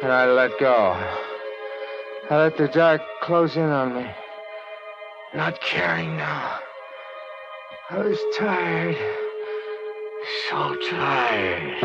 [0.02, 0.92] And I let go.
[2.30, 4.10] I let the dark close in on me.
[5.34, 6.58] Not caring now.
[7.90, 8.96] I was tired.
[10.24, 11.82] So tired.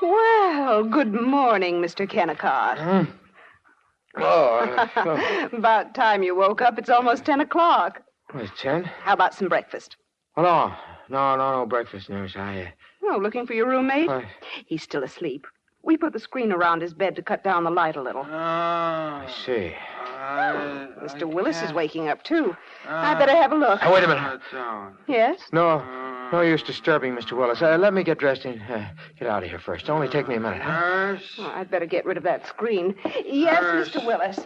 [0.00, 2.08] Well, good morning, Mr.
[2.08, 3.08] Kennicott.
[4.16, 6.78] Oh, About time you woke up.
[6.78, 8.02] It's almost 10 o'clock.
[8.34, 8.84] was ten?
[8.84, 9.96] How about some breakfast?
[10.36, 10.74] Oh, no.
[11.10, 12.34] No, no, no breakfast, nurse.
[12.36, 12.66] I, uh,
[13.10, 14.08] Oh, looking for your roommate?
[14.08, 14.28] Why?
[14.66, 15.46] He's still asleep.
[15.82, 18.22] We put the screen around his bed to cut down the light a little.
[18.28, 19.72] I see.
[21.02, 21.24] Mr.
[21.32, 22.56] Willis is waking up, too.
[22.86, 23.80] I better have a look.
[23.80, 24.40] Now, wait a minute.
[25.06, 25.40] Yes?
[25.52, 25.78] No,
[26.32, 27.32] no use disturbing Mr.
[27.36, 27.62] Willis.
[27.62, 28.84] Uh, let me get dressed and uh,
[29.18, 29.88] get out of here first.
[29.88, 30.60] Only take me a minute.
[30.60, 31.16] Huh?
[31.38, 32.94] Oh, I'd better get rid of that screen.
[33.24, 34.04] Yes, Mr.
[34.04, 34.38] Willis.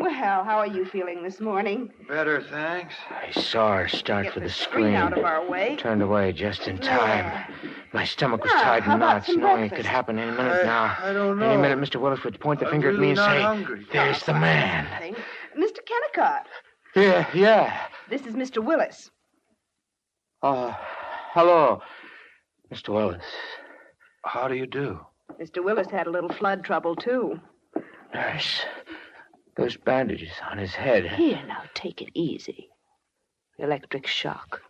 [0.00, 1.90] Well, how are you feeling this morning?
[2.08, 2.94] Better, thanks.
[3.10, 4.94] I saw her start Get for the the screen screen.
[4.94, 5.76] out of our way.
[5.76, 7.52] Turned away just in time.
[7.92, 10.66] My stomach was Ah, tied in knots, some knowing it could happen any minute I-
[10.66, 10.96] now.
[11.02, 12.00] I don't Any minute, Mr.
[12.00, 13.86] Willis would point the I'm finger at me and say, hungry.
[13.92, 15.16] "There's the man." Thing.
[15.58, 15.78] Mr.
[15.84, 16.46] Kennicott,
[16.94, 17.86] Yeah, yeah.
[18.08, 18.64] this is Mr.
[18.64, 19.10] Willis.
[20.42, 20.74] Oh,
[21.34, 21.82] hello,
[22.72, 22.88] Mr.
[22.94, 23.24] Willis.
[24.24, 25.00] How do you do?
[25.38, 25.62] Mr.
[25.62, 27.38] Willis had a little flood trouble, too.
[28.14, 28.64] Nurse,
[29.60, 31.06] those bandages on his head.
[31.06, 32.70] Here, now, take it easy.
[33.58, 34.62] Electric shock.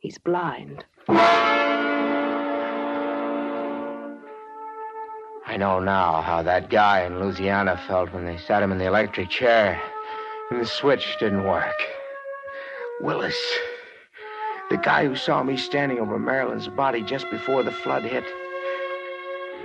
[0.00, 0.84] He's blind.
[5.46, 8.86] I know now how that guy in Louisiana felt when they sat him in the
[8.86, 9.80] electric chair
[10.50, 11.76] and the switch didn't work.
[13.00, 13.40] Willis,
[14.70, 18.24] the guy who saw me standing over Marilyn's body just before the flood hit,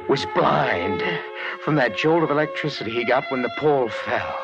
[0.07, 1.01] was blind
[1.63, 4.39] from that jolt of electricity he got when the pole fell.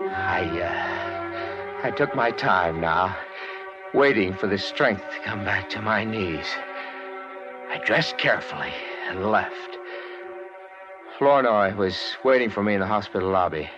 [0.00, 3.16] I, uh, I took my time now,
[3.94, 6.46] waiting for the strength to come back to my knees.
[7.70, 8.72] I dressed carefully
[9.08, 9.78] and left.
[11.18, 13.70] Flournoy was waiting for me in the hospital lobby.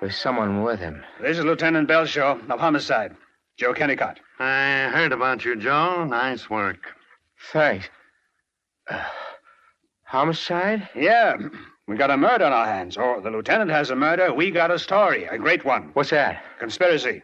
[0.00, 1.02] There's someone with him.
[1.20, 3.14] This is Lieutenant Belshaw of Homicide.
[3.58, 4.18] Joe Kennicott.
[4.38, 6.04] I heard about you, Joe.
[6.04, 6.78] Nice work.
[7.52, 7.88] Thanks.
[8.88, 9.02] Uh,
[10.16, 10.88] homicide?
[10.94, 11.36] Yeah.
[11.86, 12.96] We got a murder on our hands.
[12.96, 14.32] Or the lieutenant has a murder.
[14.32, 15.24] We got a story.
[15.26, 15.90] A great one.
[15.92, 16.42] What's that?
[16.58, 17.22] Conspiracy.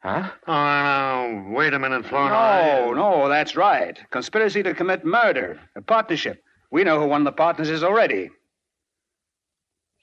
[0.00, 0.30] Huh?
[0.46, 2.30] Oh, now, wait a minute, Flournoy.
[2.30, 3.98] No, no, that's right.
[4.10, 5.58] Conspiracy to commit murder.
[5.76, 6.42] A partnership.
[6.70, 8.30] We know who one of the partners is already.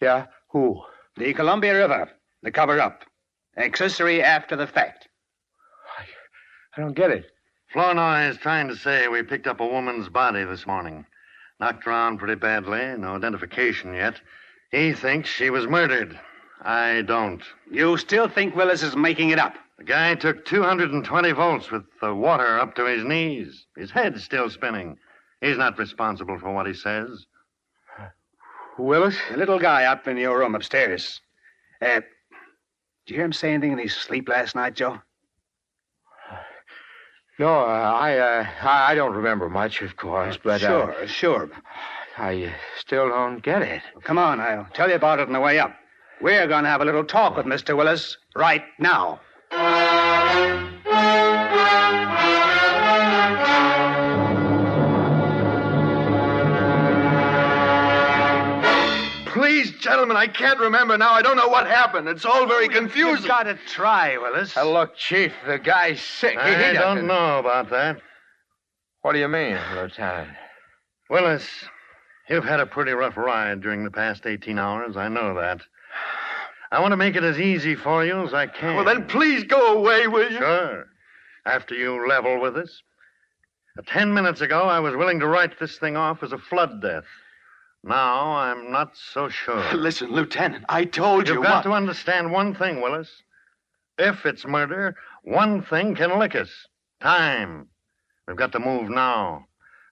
[0.01, 0.25] Yeah?
[0.49, 0.81] Who?
[1.17, 2.09] The Columbia River.
[2.41, 3.03] The cover up.
[3.57, 5.07] Accessory after the fact.
[6.75, 7.25] I don't get it.
[7.71, 11.05] Flournoy is trying to say we picked up a woman's body this morning.
[11.63, 12.93] Knocked around pretty badly.
[12.97, 14.19] No identification yet.
[14.71, 16.19] He thinks she was murdered.
[16.61, 17.41] I don't.
[17.71, 19.55] You still think Willis is making it up?
[19.77, 23.65] The guy took 220 volts with the water up to his knees.
[23.77, 24.97] His head's still spinning.
[25.39, 27.27] He's not responsible for what he says.
[28.77, 29.15] Willis?
[29.31, 31.21] The little guy up in your room upstairs.
[31.81, 32.01] Uh,
[33.05, 34.99] did you hear him say anything in his sleep last night, Joe?
[37.39, 41.49] No, uh, I, uh, I I don't remember much, of course, but sure, uh, sure.
[42.17, 43.81] I uh, still don't get it.
[44.03, 45.75] Come on, I'll tell you about it on the way up.
[46.21, 47.75] We're going to have a little talk with Mr.
[47.75, 49.19] Willis right now.
[60.03, 61.11] Gentlemen, I can't remember now.
[61.13, 62.07] I don't know what happened.
[62.09, 63.17] It's all very confusing.
[63.23, 64.55] You've got to try, Willis.
[64.57, 66.37] Uh, look, Chief, the guy's sick.
[66.39, 68.01] He- he I don't know about that.
[69.01, 70.29] What do you mean, Lieutenant?
[71.09, 71.47] Willis,
[72.29, 74.97] you've had a pretty rough ride during the past 18 hours.
[74.97, 75.61] I know that.
[76.71, 78.75] I want to make it as easy for you as I can.
[78.75, 80.37] Well, then please go away, will you?
[80.37, 80.85] Sure.
[81.45, 82.81] After you level with us.
[83.87, 87.05] Ten minutes ago, I was willing to write this thing off as a flood death.
[87.83, 89.73] Now, I'm not so sure.
[89.73, 93.09] Listen, Lieutenant, I told you You've got what- to understand one thing, Willis.
[93.97, 96.49] If it's murder, one thing can lick us
[97.01, 97.67] time.
[98.27, 99.45] We've got to move now.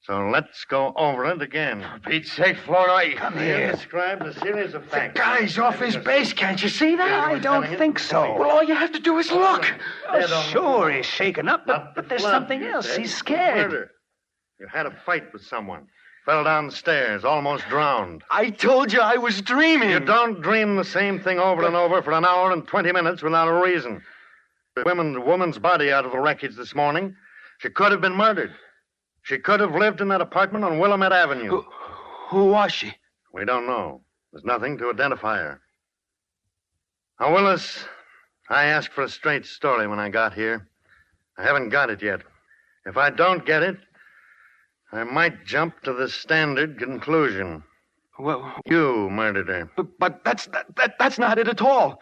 [0.03, 1.81] So let's go over it again.
[2.03, 3.71] For Pete's sake, Flournoy, come here.
[3.71, 5.19] Describe the series of facts.
[5.19, 7.11] Guy's off his base, can't you see that?
[7.25, 8.35] I don't think so.
[8.39, 9.71] Well, all you have to do is look.
[10.09, 12.95] Oh, sure, he's shaken up, but, but there's something else.
[12.95, 13.69] He's scared.
[13.71, 13.91] Murder.
[14.59, 15.85] You had a fight with someone.
[16.25, 18.23] Fell downstairs, almost drowned.
[18.29, 19.89] I told you I was dreaming.
[19.89, 23.23] You don't dream the same thing over and over for an hour and 20 minutes
[23.23, 24.03] without a reason.
[24.75, 27.15] The woman, woman's body out of the wreckage this morning.
[27.59, 28.53] She could have been murdered.
[29.23, 31.49] She could have lived in that apartment on Willamette Avenue.
[31.49, 31.65] Who,
[32.29, 32.93] who was she?
[33.33, 34.01] We don't know.
[34.31, 35.59] There's nothing to identify her.
[37.19, 37.83] Now, Willis,
[38.49, 40.67] I asked for a straight story when I got here.
[41.37, 42.21] I haven't got it yet.
[42.85, 43.77] If I don't get it,
[44.91, 47.63] I might jump to the standard conclusion.
[48.19, 49.71] Well, You murdered her.
[49.75, 52.01] but, but that's that, that, that's not it at all.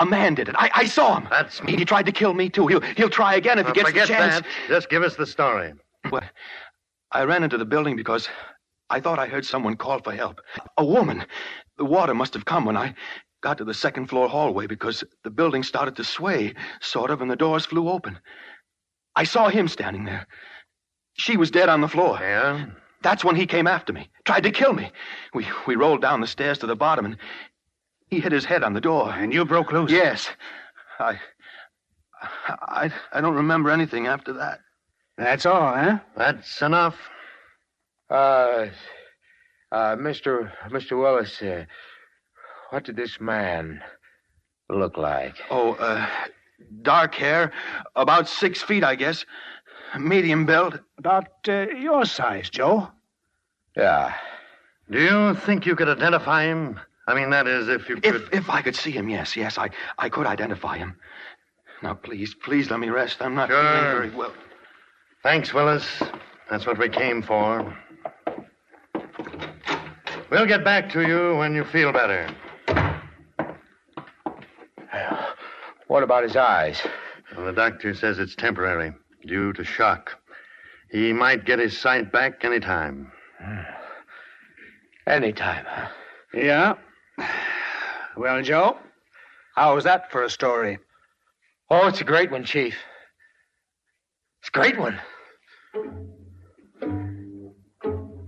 [0.00, 0.54] A, man did it.
[0.58, 1.26] I, I saw him.
[1.30, 1.76] That's me.
[1.76, 2.66] he tried to kill me too.
[2.66, 4.34] He'll he'll try again if Now, he gets forget the chance.
[4.40, 4.46] that.
[4.68, 5.72] Just give us the story.
[6.10, 6.22] Well,
[7.12, 8.28] I ran into the building because
[8.90, 10.40] I thought I heard someone call for help.
[10.78, 11.24] A woman.
[11.78, 12.94] The water must have come when I
[13.42, 17.30] got to the second floor hallway because the building started to sway, sort of, and
[17.30, 18.18] the doors flew open.
[19.16, 20.26] I saw him standing there.
[21.14, 22.18] She was dead on the floor.
[22.20, 22.66] Yeah?
[23.02, 24.90] That's when he came after me, tried to kill me.
[25.34, 27.16] We we rolled down the stairs to the bottom, and
[28.08, 29.10] he hit his head on the door.
[29.12, 29.90] And you broke loose?
[29.90, 30.28] Yes.
[30.98, 31.18] I.
[32.48, 34.60] I, I don't remember anything after that.
[35.18, 35.98] That's all, huh?
[36.16, 36.96] That's enough.
[38.10, 38.66] Uh,
[39.70, 40.50] uh, Mr.
[40.68, 40.98] Mr.
[40.98, 41.64] Willis, uh,
[42.70, 43.80] what did this man
[44.68, 45.36] look like?
[45.50, 46.06] Oh, uh,
[46.82, 47.52] dark hair,
[47.94, 49.24] about six feet, I guess.
[49.98, 50.80] Medium build.
[50.98, 52.88] About uh, your size, Joe.
[53.76, 54.14] Yeah.
[54.90, 56.78] Do you think you could identify him?
[57.06, 58.14] I mean, that is, if you could.
[58.14, 60.96] If if I could see him, yes, yes, I I could identify him.
[61.82, 63.20] Now, please, please let me rest.
[63.20, 63.60] I'm not Sure.
[63.62, 64.32] feeling very well.
[65.22, 65.86] Thanks, Willis.
[66.50, 67.76] That's what we came for.
[70.30, 72.28] We'll get back to you when you feel better.
[75.88, 76.80] What about his eyes?
[77.36, 78.92] Well, the doctor says it's temporary,
[79.26, 80.12] due to shock.
[80.90, 83.10] He might get his sight back any time.
[85.06, 85.88] Anytime, huh?
[86.32, 86.74] Yeah.
[88.16, 88.78] Well, Joe,
[89.54, 90.78] how's that for a story?
[91.68, 92.76] Oh, it's a great one, Chief.
[94.40, 95.00] It's a great one.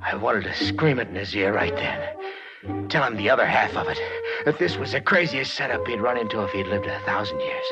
[0.02, 2.88] I wanted to scream it in his ear right then.
[2.88, 3.98] Tell him the other half of it.
[4.44, 7.64] That this was the craziest setup he'd run into if he'd lived a thousand years.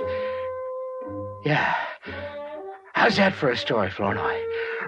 [1.44, 1.74] Yeah.
[2.94, 4.40] How's that for a story, Flournoy?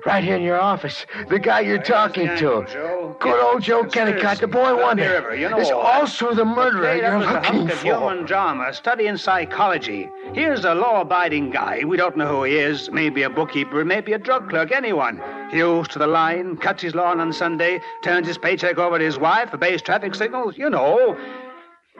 [0.07, 1.07] Right here in your office.
[1.29, 3.17] The guy you're talking to.
[3.19, 5.37] Good old Joe Kennicott, the boy wonder.
[5.37, 7.75] Know, is also the murderer you're looking for.
[7.77, 10.09] human drama, studying psychology.
[10.33, 11.83] Here's a law-abiding guy.
[11.85, 12.89] We don't know who he is.
[12.93, 15.21] Maybe a bookkeeper, maybe a drug clerk, anyone.
[15.51, 19.05] He owes to the line, cuts his lawn on Sunday, turns his paycheck over to
[19.05, 20.57] his wife, obeys traffic signals.
[20.57, 21.19] You know.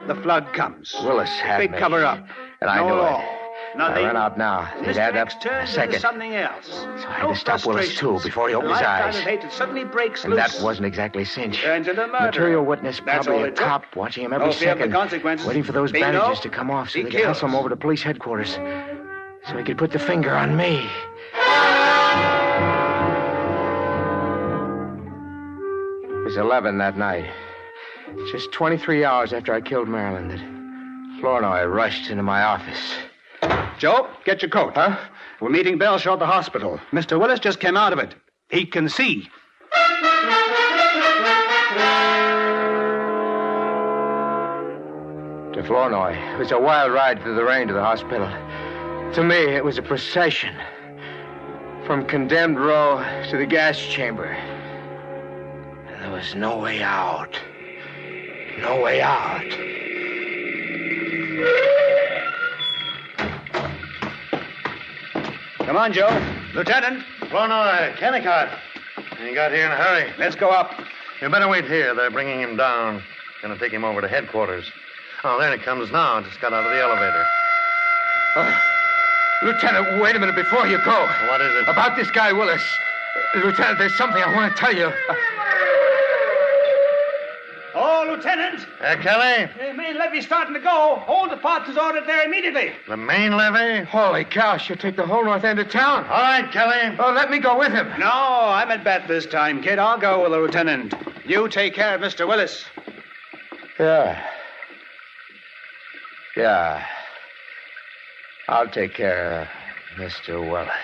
[0.07, 0.95] The flood comes.
[1.03, 2.25] Willis had Big cover-up.
[2.61, 3.19] And I law.
[3.19, 3.36] it.
[3.75, 4.03] Nothing.
[4.05, 4.69] I ran out now.
[4.83, 5.99] They'd add up turns second.
[5.99, 6.67] something else.
[6.67, 9.19] So I had to stop Willis, too, before he opened his eyes.
[9.19, 10.53] hate suddenly breaks And loose.
[10.55, 11.61] that wasn't exactly cinch.
[11.61, 12.25] Turns into murder.
[12.25, 13.57] Material witness, That's probably a took.
[13.57, 14.93] cop watching him every No second.
[15.45, 16.11] Waiting for those Bingo.
[16.11, 18.53] bandages to come off so He they could hustle him over to police headquarters.
[19.47, 20.89] So he could put the finger on me.
[26.13, 27.29] It was 11 that night.
[28.31, 32.93] Just 23 hours after I killed Marilyn that Flournoy rushed into my office.
[33.77, 34.73] Joe, get your coat.
[34.75, 34.97] Huh?
[35.39, 36.79] We're meeting Bellshaw at the hospital.
[36.91, 37.19] Mr.
[37.19, 38.15] Willis just came out of it.
[38.49, 39.29] He can see.
[45.53, 48.27] To Flournoy, it was a wild ride through the rain to the hospital.
[49.13, 50.55] To me, it was a procession.
[51.85, 54.25] From condemned row to the gas chamber.
[54.25, 57.39] And there was no way out.
[58.59, 59.45] No way out.
[65.67, 66.07] Come on, Joe.
[66.55, 67.03] Lieutenant.
[67.29, 68.57] Flournoy, Kennicott.
[69.19, 70.13] He got here in a hurry.
[70.17, 70.71] Let's go up.
[71.21, 71.93] You better wait here.
[71.93, 73.03] They're bringing him down.
[73.41, 74.71] Gonna take him over to headquarters.
[75.25, 76.21] Oh, there he comes now.
[76.21, 77.25] Just got out of the elevator.
[78.37, 78.59] Uh,
[79.43, 81.05] Lieutenant, wait a minute before you go.
[81.29, 81.67] What is it?
[81.67, 82.63] About this guy, Willis.
[83.35, 84.89] Lieutenant, there's something I want to tell you.
[87.89, 88.67] Oh, Lieutenant.
[88.81, 89.49] Uh, Kelly?
[89.57, 90.97] The main levee's starting to go.
[91.05, 92.73] Hold the parts ordered there immediately.
[92.85, 93.85] The main levee?
[93.85, 96.03] Holy cow, she'll take the whole north end of town.
[96.03, 96.97] All right, Kelly.
[96.99, 97.87] Oh, let me go with him.
[97.97, 99.79] No, I'm at bat this time, kid.
[99.79, 100.95] I'll go with the lieutenant.
[101.25, 102.27] You take care of Mr.
[102.27, 102.65] Willis.
[103.79, 104.21] Yeah.
[106.35, 106.85] Yeah.
[108.49, 109.47] I'll take care of
[109.97, 110.41] Mr.
[110.41, 110.75] Willis.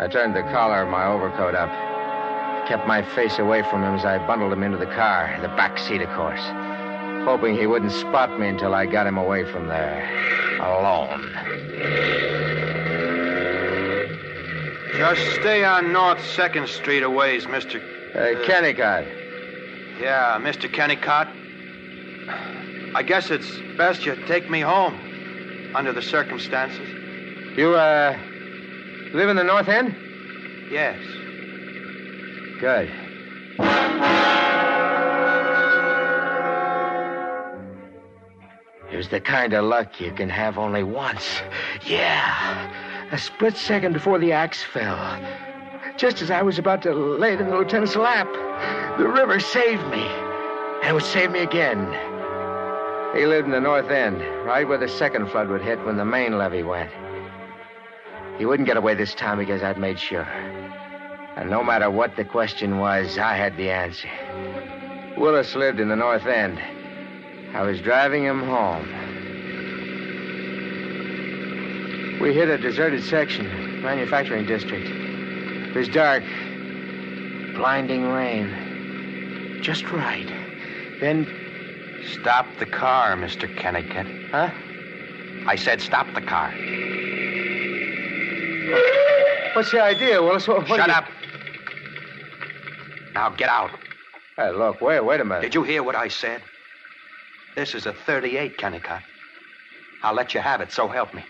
[0.00, 1.70] I turned the collar of my overcoat up.
[2.66, 5.78] Kept my face away from him as I bundled him into the car, the back
[5.78, 6.40] seat, of course.
[7.24, 10.02] Hoping he wouldn't spot me until I got him away from there.
[10.60, 11.30] Alone.
[14.96, 17.80] Just stay on North 2nd Street a ways, Mr.
[18.12, 19.06] Hey, Kennicott.
[20.00, 20.68] Yeah, Mr.
[20.68, 21.28] Kennicott.
[22.96, 26.88] I guess it's best you take me home under the circumstances.
[27.56, 28.18] You, uh,
[29.14, 29.94] live in the North End?
[30.70, 30.98] Yes.
[32.60, 32.90] Good.
[38.88, 41.40] Here's the kind of luck you can have only once.
[41.86, 42.70] Yeah.
[43.12, 45.20] A split second before the axe fell.
[45.96, 48.28] Just as I was about to lay it in the lieutenant's lap,
[48.98, 50.06] the river saved me.
[50.82, 51.86] And it would save me again.
[53.16, 56.04] He lived in the north end, right where the second flood would hit when the
[56.04, 56.90] main levee went.
[58.38, 60.26] He wouldn't get away this time because I'd made sure.
[61.36, 64.08] And no matter what the question was, I had the answer.
[65.16, 66.60] Willis lived in the north end.
[67.54, 68.88] I was driving him home.
[72.20, 74.88] We hit a deserted section, manufacturing district.
[74.88, 76.24] It was dark.
[77.54, 79.60] Blinding rain.
[79.62, 80.28] Just right.
[81.00, 81.26] Then.
[82.20, 83.48] Stop the car, Mr.
[83.56, 84.30] Kennicott.
[84.30, 84.50] Huh?
[85.46, 86.52] I said stop the car.
[89.54, 90.46] What's the idea, Willis?
[90.48, 91.04] What, what Shut you- up.
[93.14, 93.70] Now get out.
[94.36, 95.42] Hey, look, wait, wait a minute.
[95.42, 96.42] Did you hear what I said?
[97.54, 99.02] This is a 38, Kennicott.
[100.02, 101.24] I'll let you have it, so help me.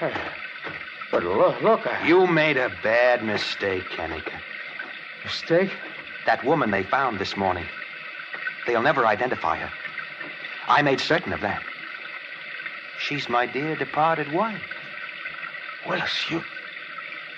[1.12, 1.86] But look, look.
[1.86, 2.06] I...
[2.06, 4.42] You made a bad mistake, Kennicott.
[5.24, 5.70] Mistake?
[6.26, 7.64] That woman they found this morning.
[8.66, 9.70] They'll never identify her.
[10.66, 11.62] I made certain of that.
[12.98, 14.60] She's my dear departed wife.
[15.88, 16.42] Willis, you.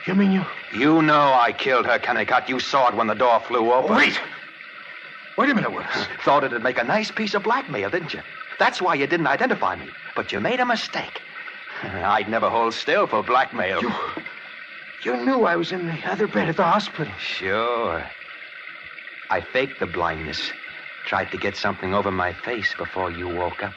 [0.07, 0.44] You mean you.
[0.74, 2.49] You know I killed her, Kennicott.
[2.49, 3.92] You saw it when the door flew open.
[3.92, 4.18] Oh, wait!
[5.36, 6.07] Wait a minute, Willis.
[6.24, 8.20] Thought it'd make a nice piece of blackmail, didn't you?
[8.59, 9.88] That's why you didn't identify me.
[10.16, 11.20] But you made a mistake.
[11.82, 13.82] I'd never hold still for blackmail.
[13.82, 13.92] You.
[15.05, 17.12] You knew I was in the other bed at the hospital.
[17.18, 18.05] Sure.
[19.30, 20.51] I faked the blindness.
[21.07, 23.74] Tried to get something over my face before you woke up.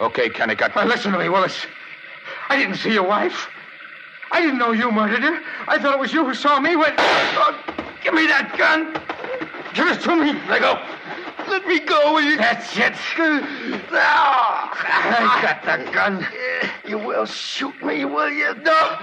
[0.00, 0.74] Okay, Kennicott.
[0.74, 1.66] Now, listen to me, Willis.
[2.48, 3.48] I didn't see your wife.
[4.30, 5.40] I didn't know you murdered her.
[5.68, 6.94] I thought it was you who saw me when.
[6.98, 7.58] Oh,
[8.02, 8.92] give me that gun.
[9.74, 10.32] Give it to me.
[10.48, 10.80] Let go.
[11.48, 12.36] Let me go, will you?
[12.36, 12.94] That's it.
[13.92, 16.26] Ah, I got the gun.
[16.86, 18.54] You will shoot me, will you?
[18.62, 18.98] No.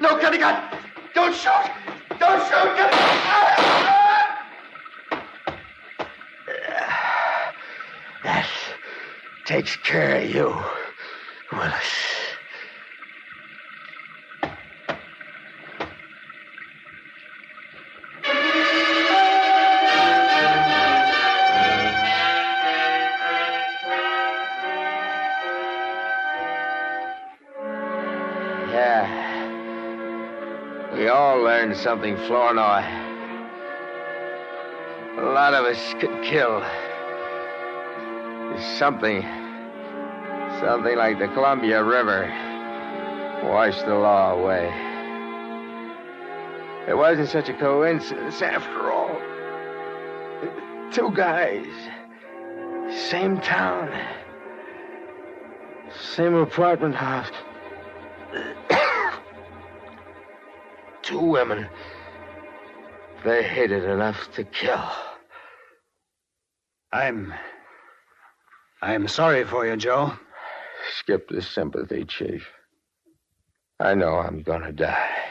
[0.00, 0.78] No, Kennicott.
[1.14, 1.70] Don't shoot.
[2.18, 2.76] Don't shoot.
[2.76, 3.82] Kennicott.
[8.24, 8.48] That
[9.44, 10.56] takes care of you,
[11.52, 12.21] Willis.
[31.82, 32.84] Something, Flournoy.
[35.18, 36.62] A lot of us could kill.
[38.78, 39.22] Something.
[40.60, 42.28] Something like the Columbia River.
[43.42, 44.70] Washed the law away.
[46.88, 49.20] It wasn't such a coincidence after all.
[50.92, 51.66] Two guys.
[52.90, 53.90] Same town.
[56.14, 57.30] Same apartment house.
[61.30, 61.68] Women.
[63.24, 64.82] They hated enough to kill.
[66.92, 67.32] I'm.
[68.82, 70.12] I'm sorry for you, Joe.
[70.98, 72.48] Skip the sympathy, Chief.
[73.78, 75.21] I know I'm gonna die.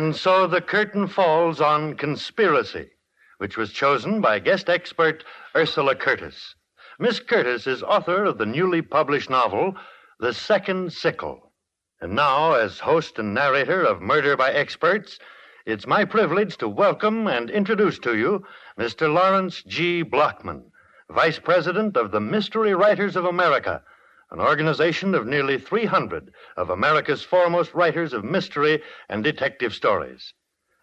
[0.00, 2.88] And so the curtain falls on Conspiracy,
[3.36, 5.24] which was chosen by guest expert
[5.54, 6.54] Ursula Curtiss.
[6.98, 9.76] Miss Curtiss is author of the newly published novel,
[10.18, 11.52] The Second Sickle.
[12.00, 15.18] And now, as host and narrator of Murder by Experts,
[15.66, 18.46] it's my privilege to welcome and introduce to you
[18.78, 19.12] Mr.
[19.12, 20.02] Lawrence G.
[20.02, 20.62] Blochman,
[21.10, 23.82] Vice President of the Mystery Writers of America,
[24.30, 30.34] an organization of nearly 300 of America's foremost writers of mystery and detective stories.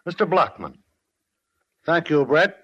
[0.08, 0.28] Mr.
[0.28, 0.74] Blochman.
[1.84, 2.56] Thank you, Brett.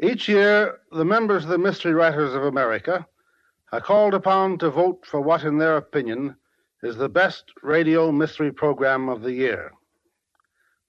[0.00, 3.06] Each year, the members of the Mystery Writers of America
[3.72, 6.36] are called upon to vote for what, in their opinion,
[6.82, 9.72] is the best radio mystery program of the year.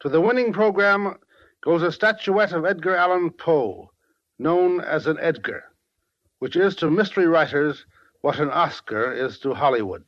[0.01, 1.15] To the winning program
[1.63, 3.89] goes a statuette of Edgar Allan Poe,
[4.37, 5.63] known as an Edgar,
[6.39, 7.85] which is to mystery writers
[8.25, 10.03] what an Oscar is to Hollywood.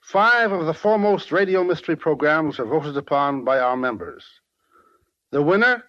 [0.00, 4.24] Five of the foremost radio mystery programs are voted upon by our members.
[5.30, 5.84] The winner,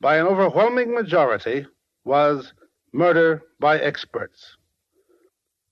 [0.00, 1.66] by an overwhelming majority,
[2.04, 2.52] was
[2.92, 4.56] Murder by Experts.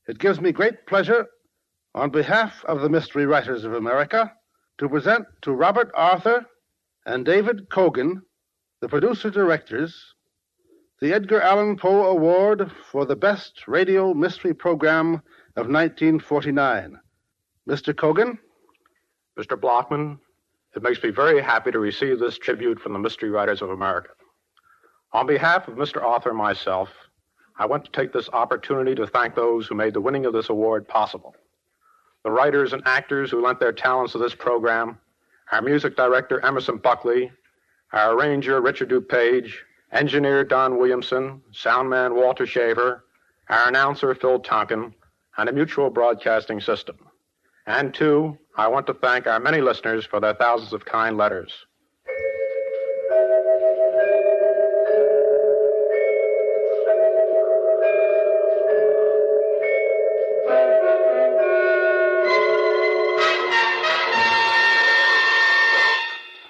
[0.08, 1.28] It gives me great pleasure,
[1.94, 4.32] on behalf of the Mystery Writers of America,
[4.78, 6.44] to present to Robert Arthur
[7.06, 8.22] and David Kogan,
[8.80, 10.14] the producer directors,
[11.04, 15.16] the Edgar Allan Poe Award for the Best Radio Mystery Program
[15.54, 16.98] of 1949.
[17.68, 17.92] Mr.
[17.92, 18.38] Kogan?
[19.38, 19.60] Mr.
[19.60, 20.18] Blochman,
[20.74, 24.12] it makes me very happy to receive this tribute from the Mystery Writers of America.
[25.12, 26.02] On behalf of Mr.
[26.02, 26.88] Arthur and myself,
[27.58, 30.48] I want to take this opportunity to thank those who made the winning of this
[30.48, 31.36] award possible.
[32.22, 34.98] The writers and actors who lent their talents to this program,
[35.52, 37.30] our music director Emerson Buckley,
[37.92, 39.52] our arranger Richard DuPage,
[39.92, 43.04] engineer Don Williamson, soundman Walter Shaver,
[43.48, 44.94] our announcer Phil Tonkin,
[45.36, 46.96] and a mutual broadcasting system.
[47.66, 51.52] And two, I want to thank our many listeners for their thousands of kind letters.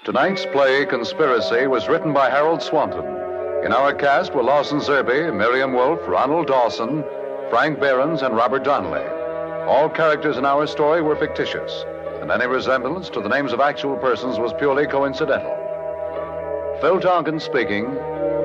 [0.03, 3.24] Tonight's play, Conspiracy, was written by Harold Swanton.
[3.65, 7.03] In our cast were Lawson Zerbe, Miriam Wolfe, Ronald Dawson,
[7.49, 9.03] Frank Behrens, and Robert Donnelly.
[9.67, 11.83] All characters in our story were fictitious,
[12.21, 15.49] and any resemblance to the names of actual persons was purely coincidental.
[16.79, 17.91] Phil Tonkin speaking.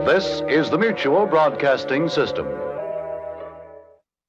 [0.06, 2.46] This is the Mutual Broadcasting System.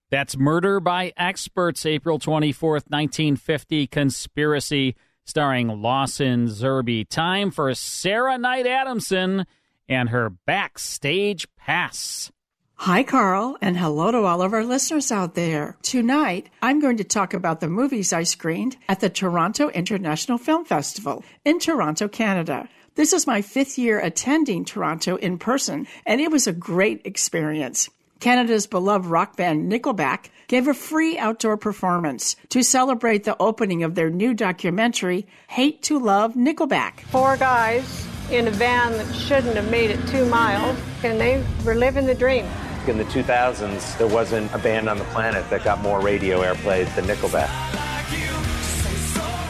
[0.10, 7.08] That's Murder by Experts, April 24th, 1950, Conspiracy, starring Lawson Zerbe.
[7.08, 9.46] Time for Sarah Knight Adamson
[9.92, 12.32] and her backstage pass.
[12.76, 15.78] Hi, Carl, and hello to all of our listeners out there.
[15.84, 20.66] Tonight, I'm going to talk about the movies I screened at the Toronto International Film
[20.66, 22.68] Festival in Toronto, Canada.
[22.96, 27.88] This is my fifth year attending Toronto in person, and it was a great experience.
[28.22, 33.96] Canada's beloved rock band Nickelback gave a free outdoor performance to celebrate the opening of
[33.96, 37.00] their new documentary, Hate to Love Nickelback.
[37.10, 41.74] Four guys in a van that shouldn't have made it two miles, and they were
[41.74, 42.46] living the dream.
[42.86, 46.86] In the 2000s, there wasn't a band on the planet that got more radio airplay
[46.96, 47.48] than Nickelback.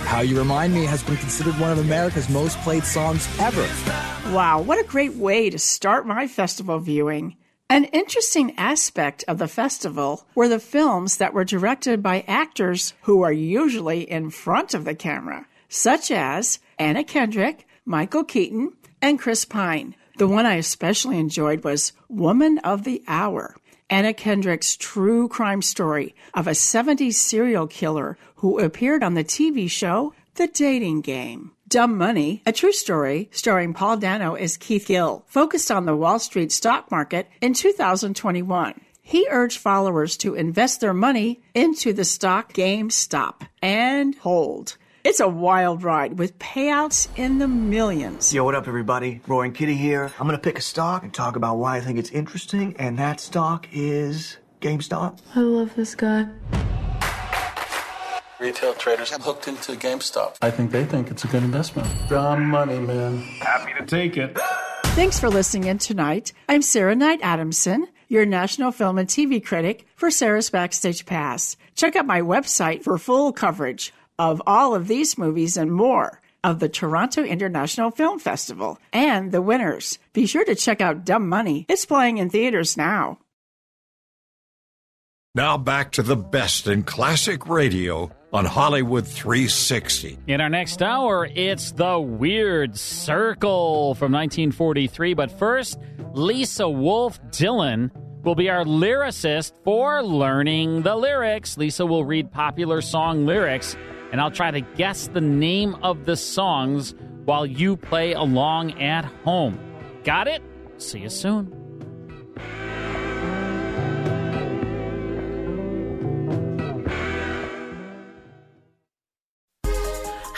[0.05, 3.67] How You Remind Me has been considered one of America's most played songs ever.
[4.33, 7.35] Wow, what a great way to start my festival viewing.
[7.71, 13.21] An interesting aspect of the festival were the films that were directed by actors who
[13.21, 19.45] are usually in front of the camera, such as Anna Kendrick, Michael Keaton, and Chris
[19.45, 19.95] Pine.
[20.17, 23.55] The one I especially enjoyed was Woman of the Hour.
[23.89, 29.71] Anna Kendrick's true crime story of a 70s serial killer who appeared on the TV
[29.71, 31.51] show The Dating Game.
[31.71, 36.19] Dumb Money, a true story starring Paul Dano as Keith Gill, focused on the Wall
[36.19, 38.81] Street stock market in 2021.
[39.01, 44.75] He urged followers to invest their money into the stock GameStop and hold.
[45.05, 48.33] It's a wild ride with payouts in the millions.
[48.33, 49.21] Yo, what up, everybody?
[49.25, 50.11] Roaring Kitty here.
[50.19, 53.21] I'm gonna pick a stock and talk about why I think it's interesting, and that
[53.21, 55.19] stock is GameStop.
[55.37, 56.27] I love this guy.
[58.41, 60.37] Retail traders have hooked into GameStop.
[60.41, 61.87] I think they think it's a good investment.
[62.09, 63.19] Dumb money, man.
[63.39, 64.35] Happy to take it.
[64.95, 66.33] Thanks for listening in tonight.
[66.49, 71.55] I'm Sarah Knight Adamson, your national film and TV critic for Sarah's Backstage Pass.
[71.75, 76.57] Check out my website for full coverage of all of these movies and more of
[76.57, 79.99] the Toronto International Film Festival and the winners.
[80.13, 81.67] Be sure to check out Dumb Money.
[81.69, 83.19] It's playing in theaters now.
[85.33, 90.19] Now back to the best in classic radio on Hollywood 360.
[90.27, 95.13] In our next hour, it's The Weird Circle from 1943.
[95.13, 95.79] But first,
[96.11, 97.91] Lisa Wolf Dillon
[98.25, 101.55] will be our lyricist for Learning the Lyrics.
[101.55, 103.77] Lisa will read popular song lyrics,
[104.11, 109.05] and I'll try to guess the name of the songs while you play along at
[109.23, 109.57] home.
[110.03, 110.43] Got it?
[110.75, 111.60] See you soon.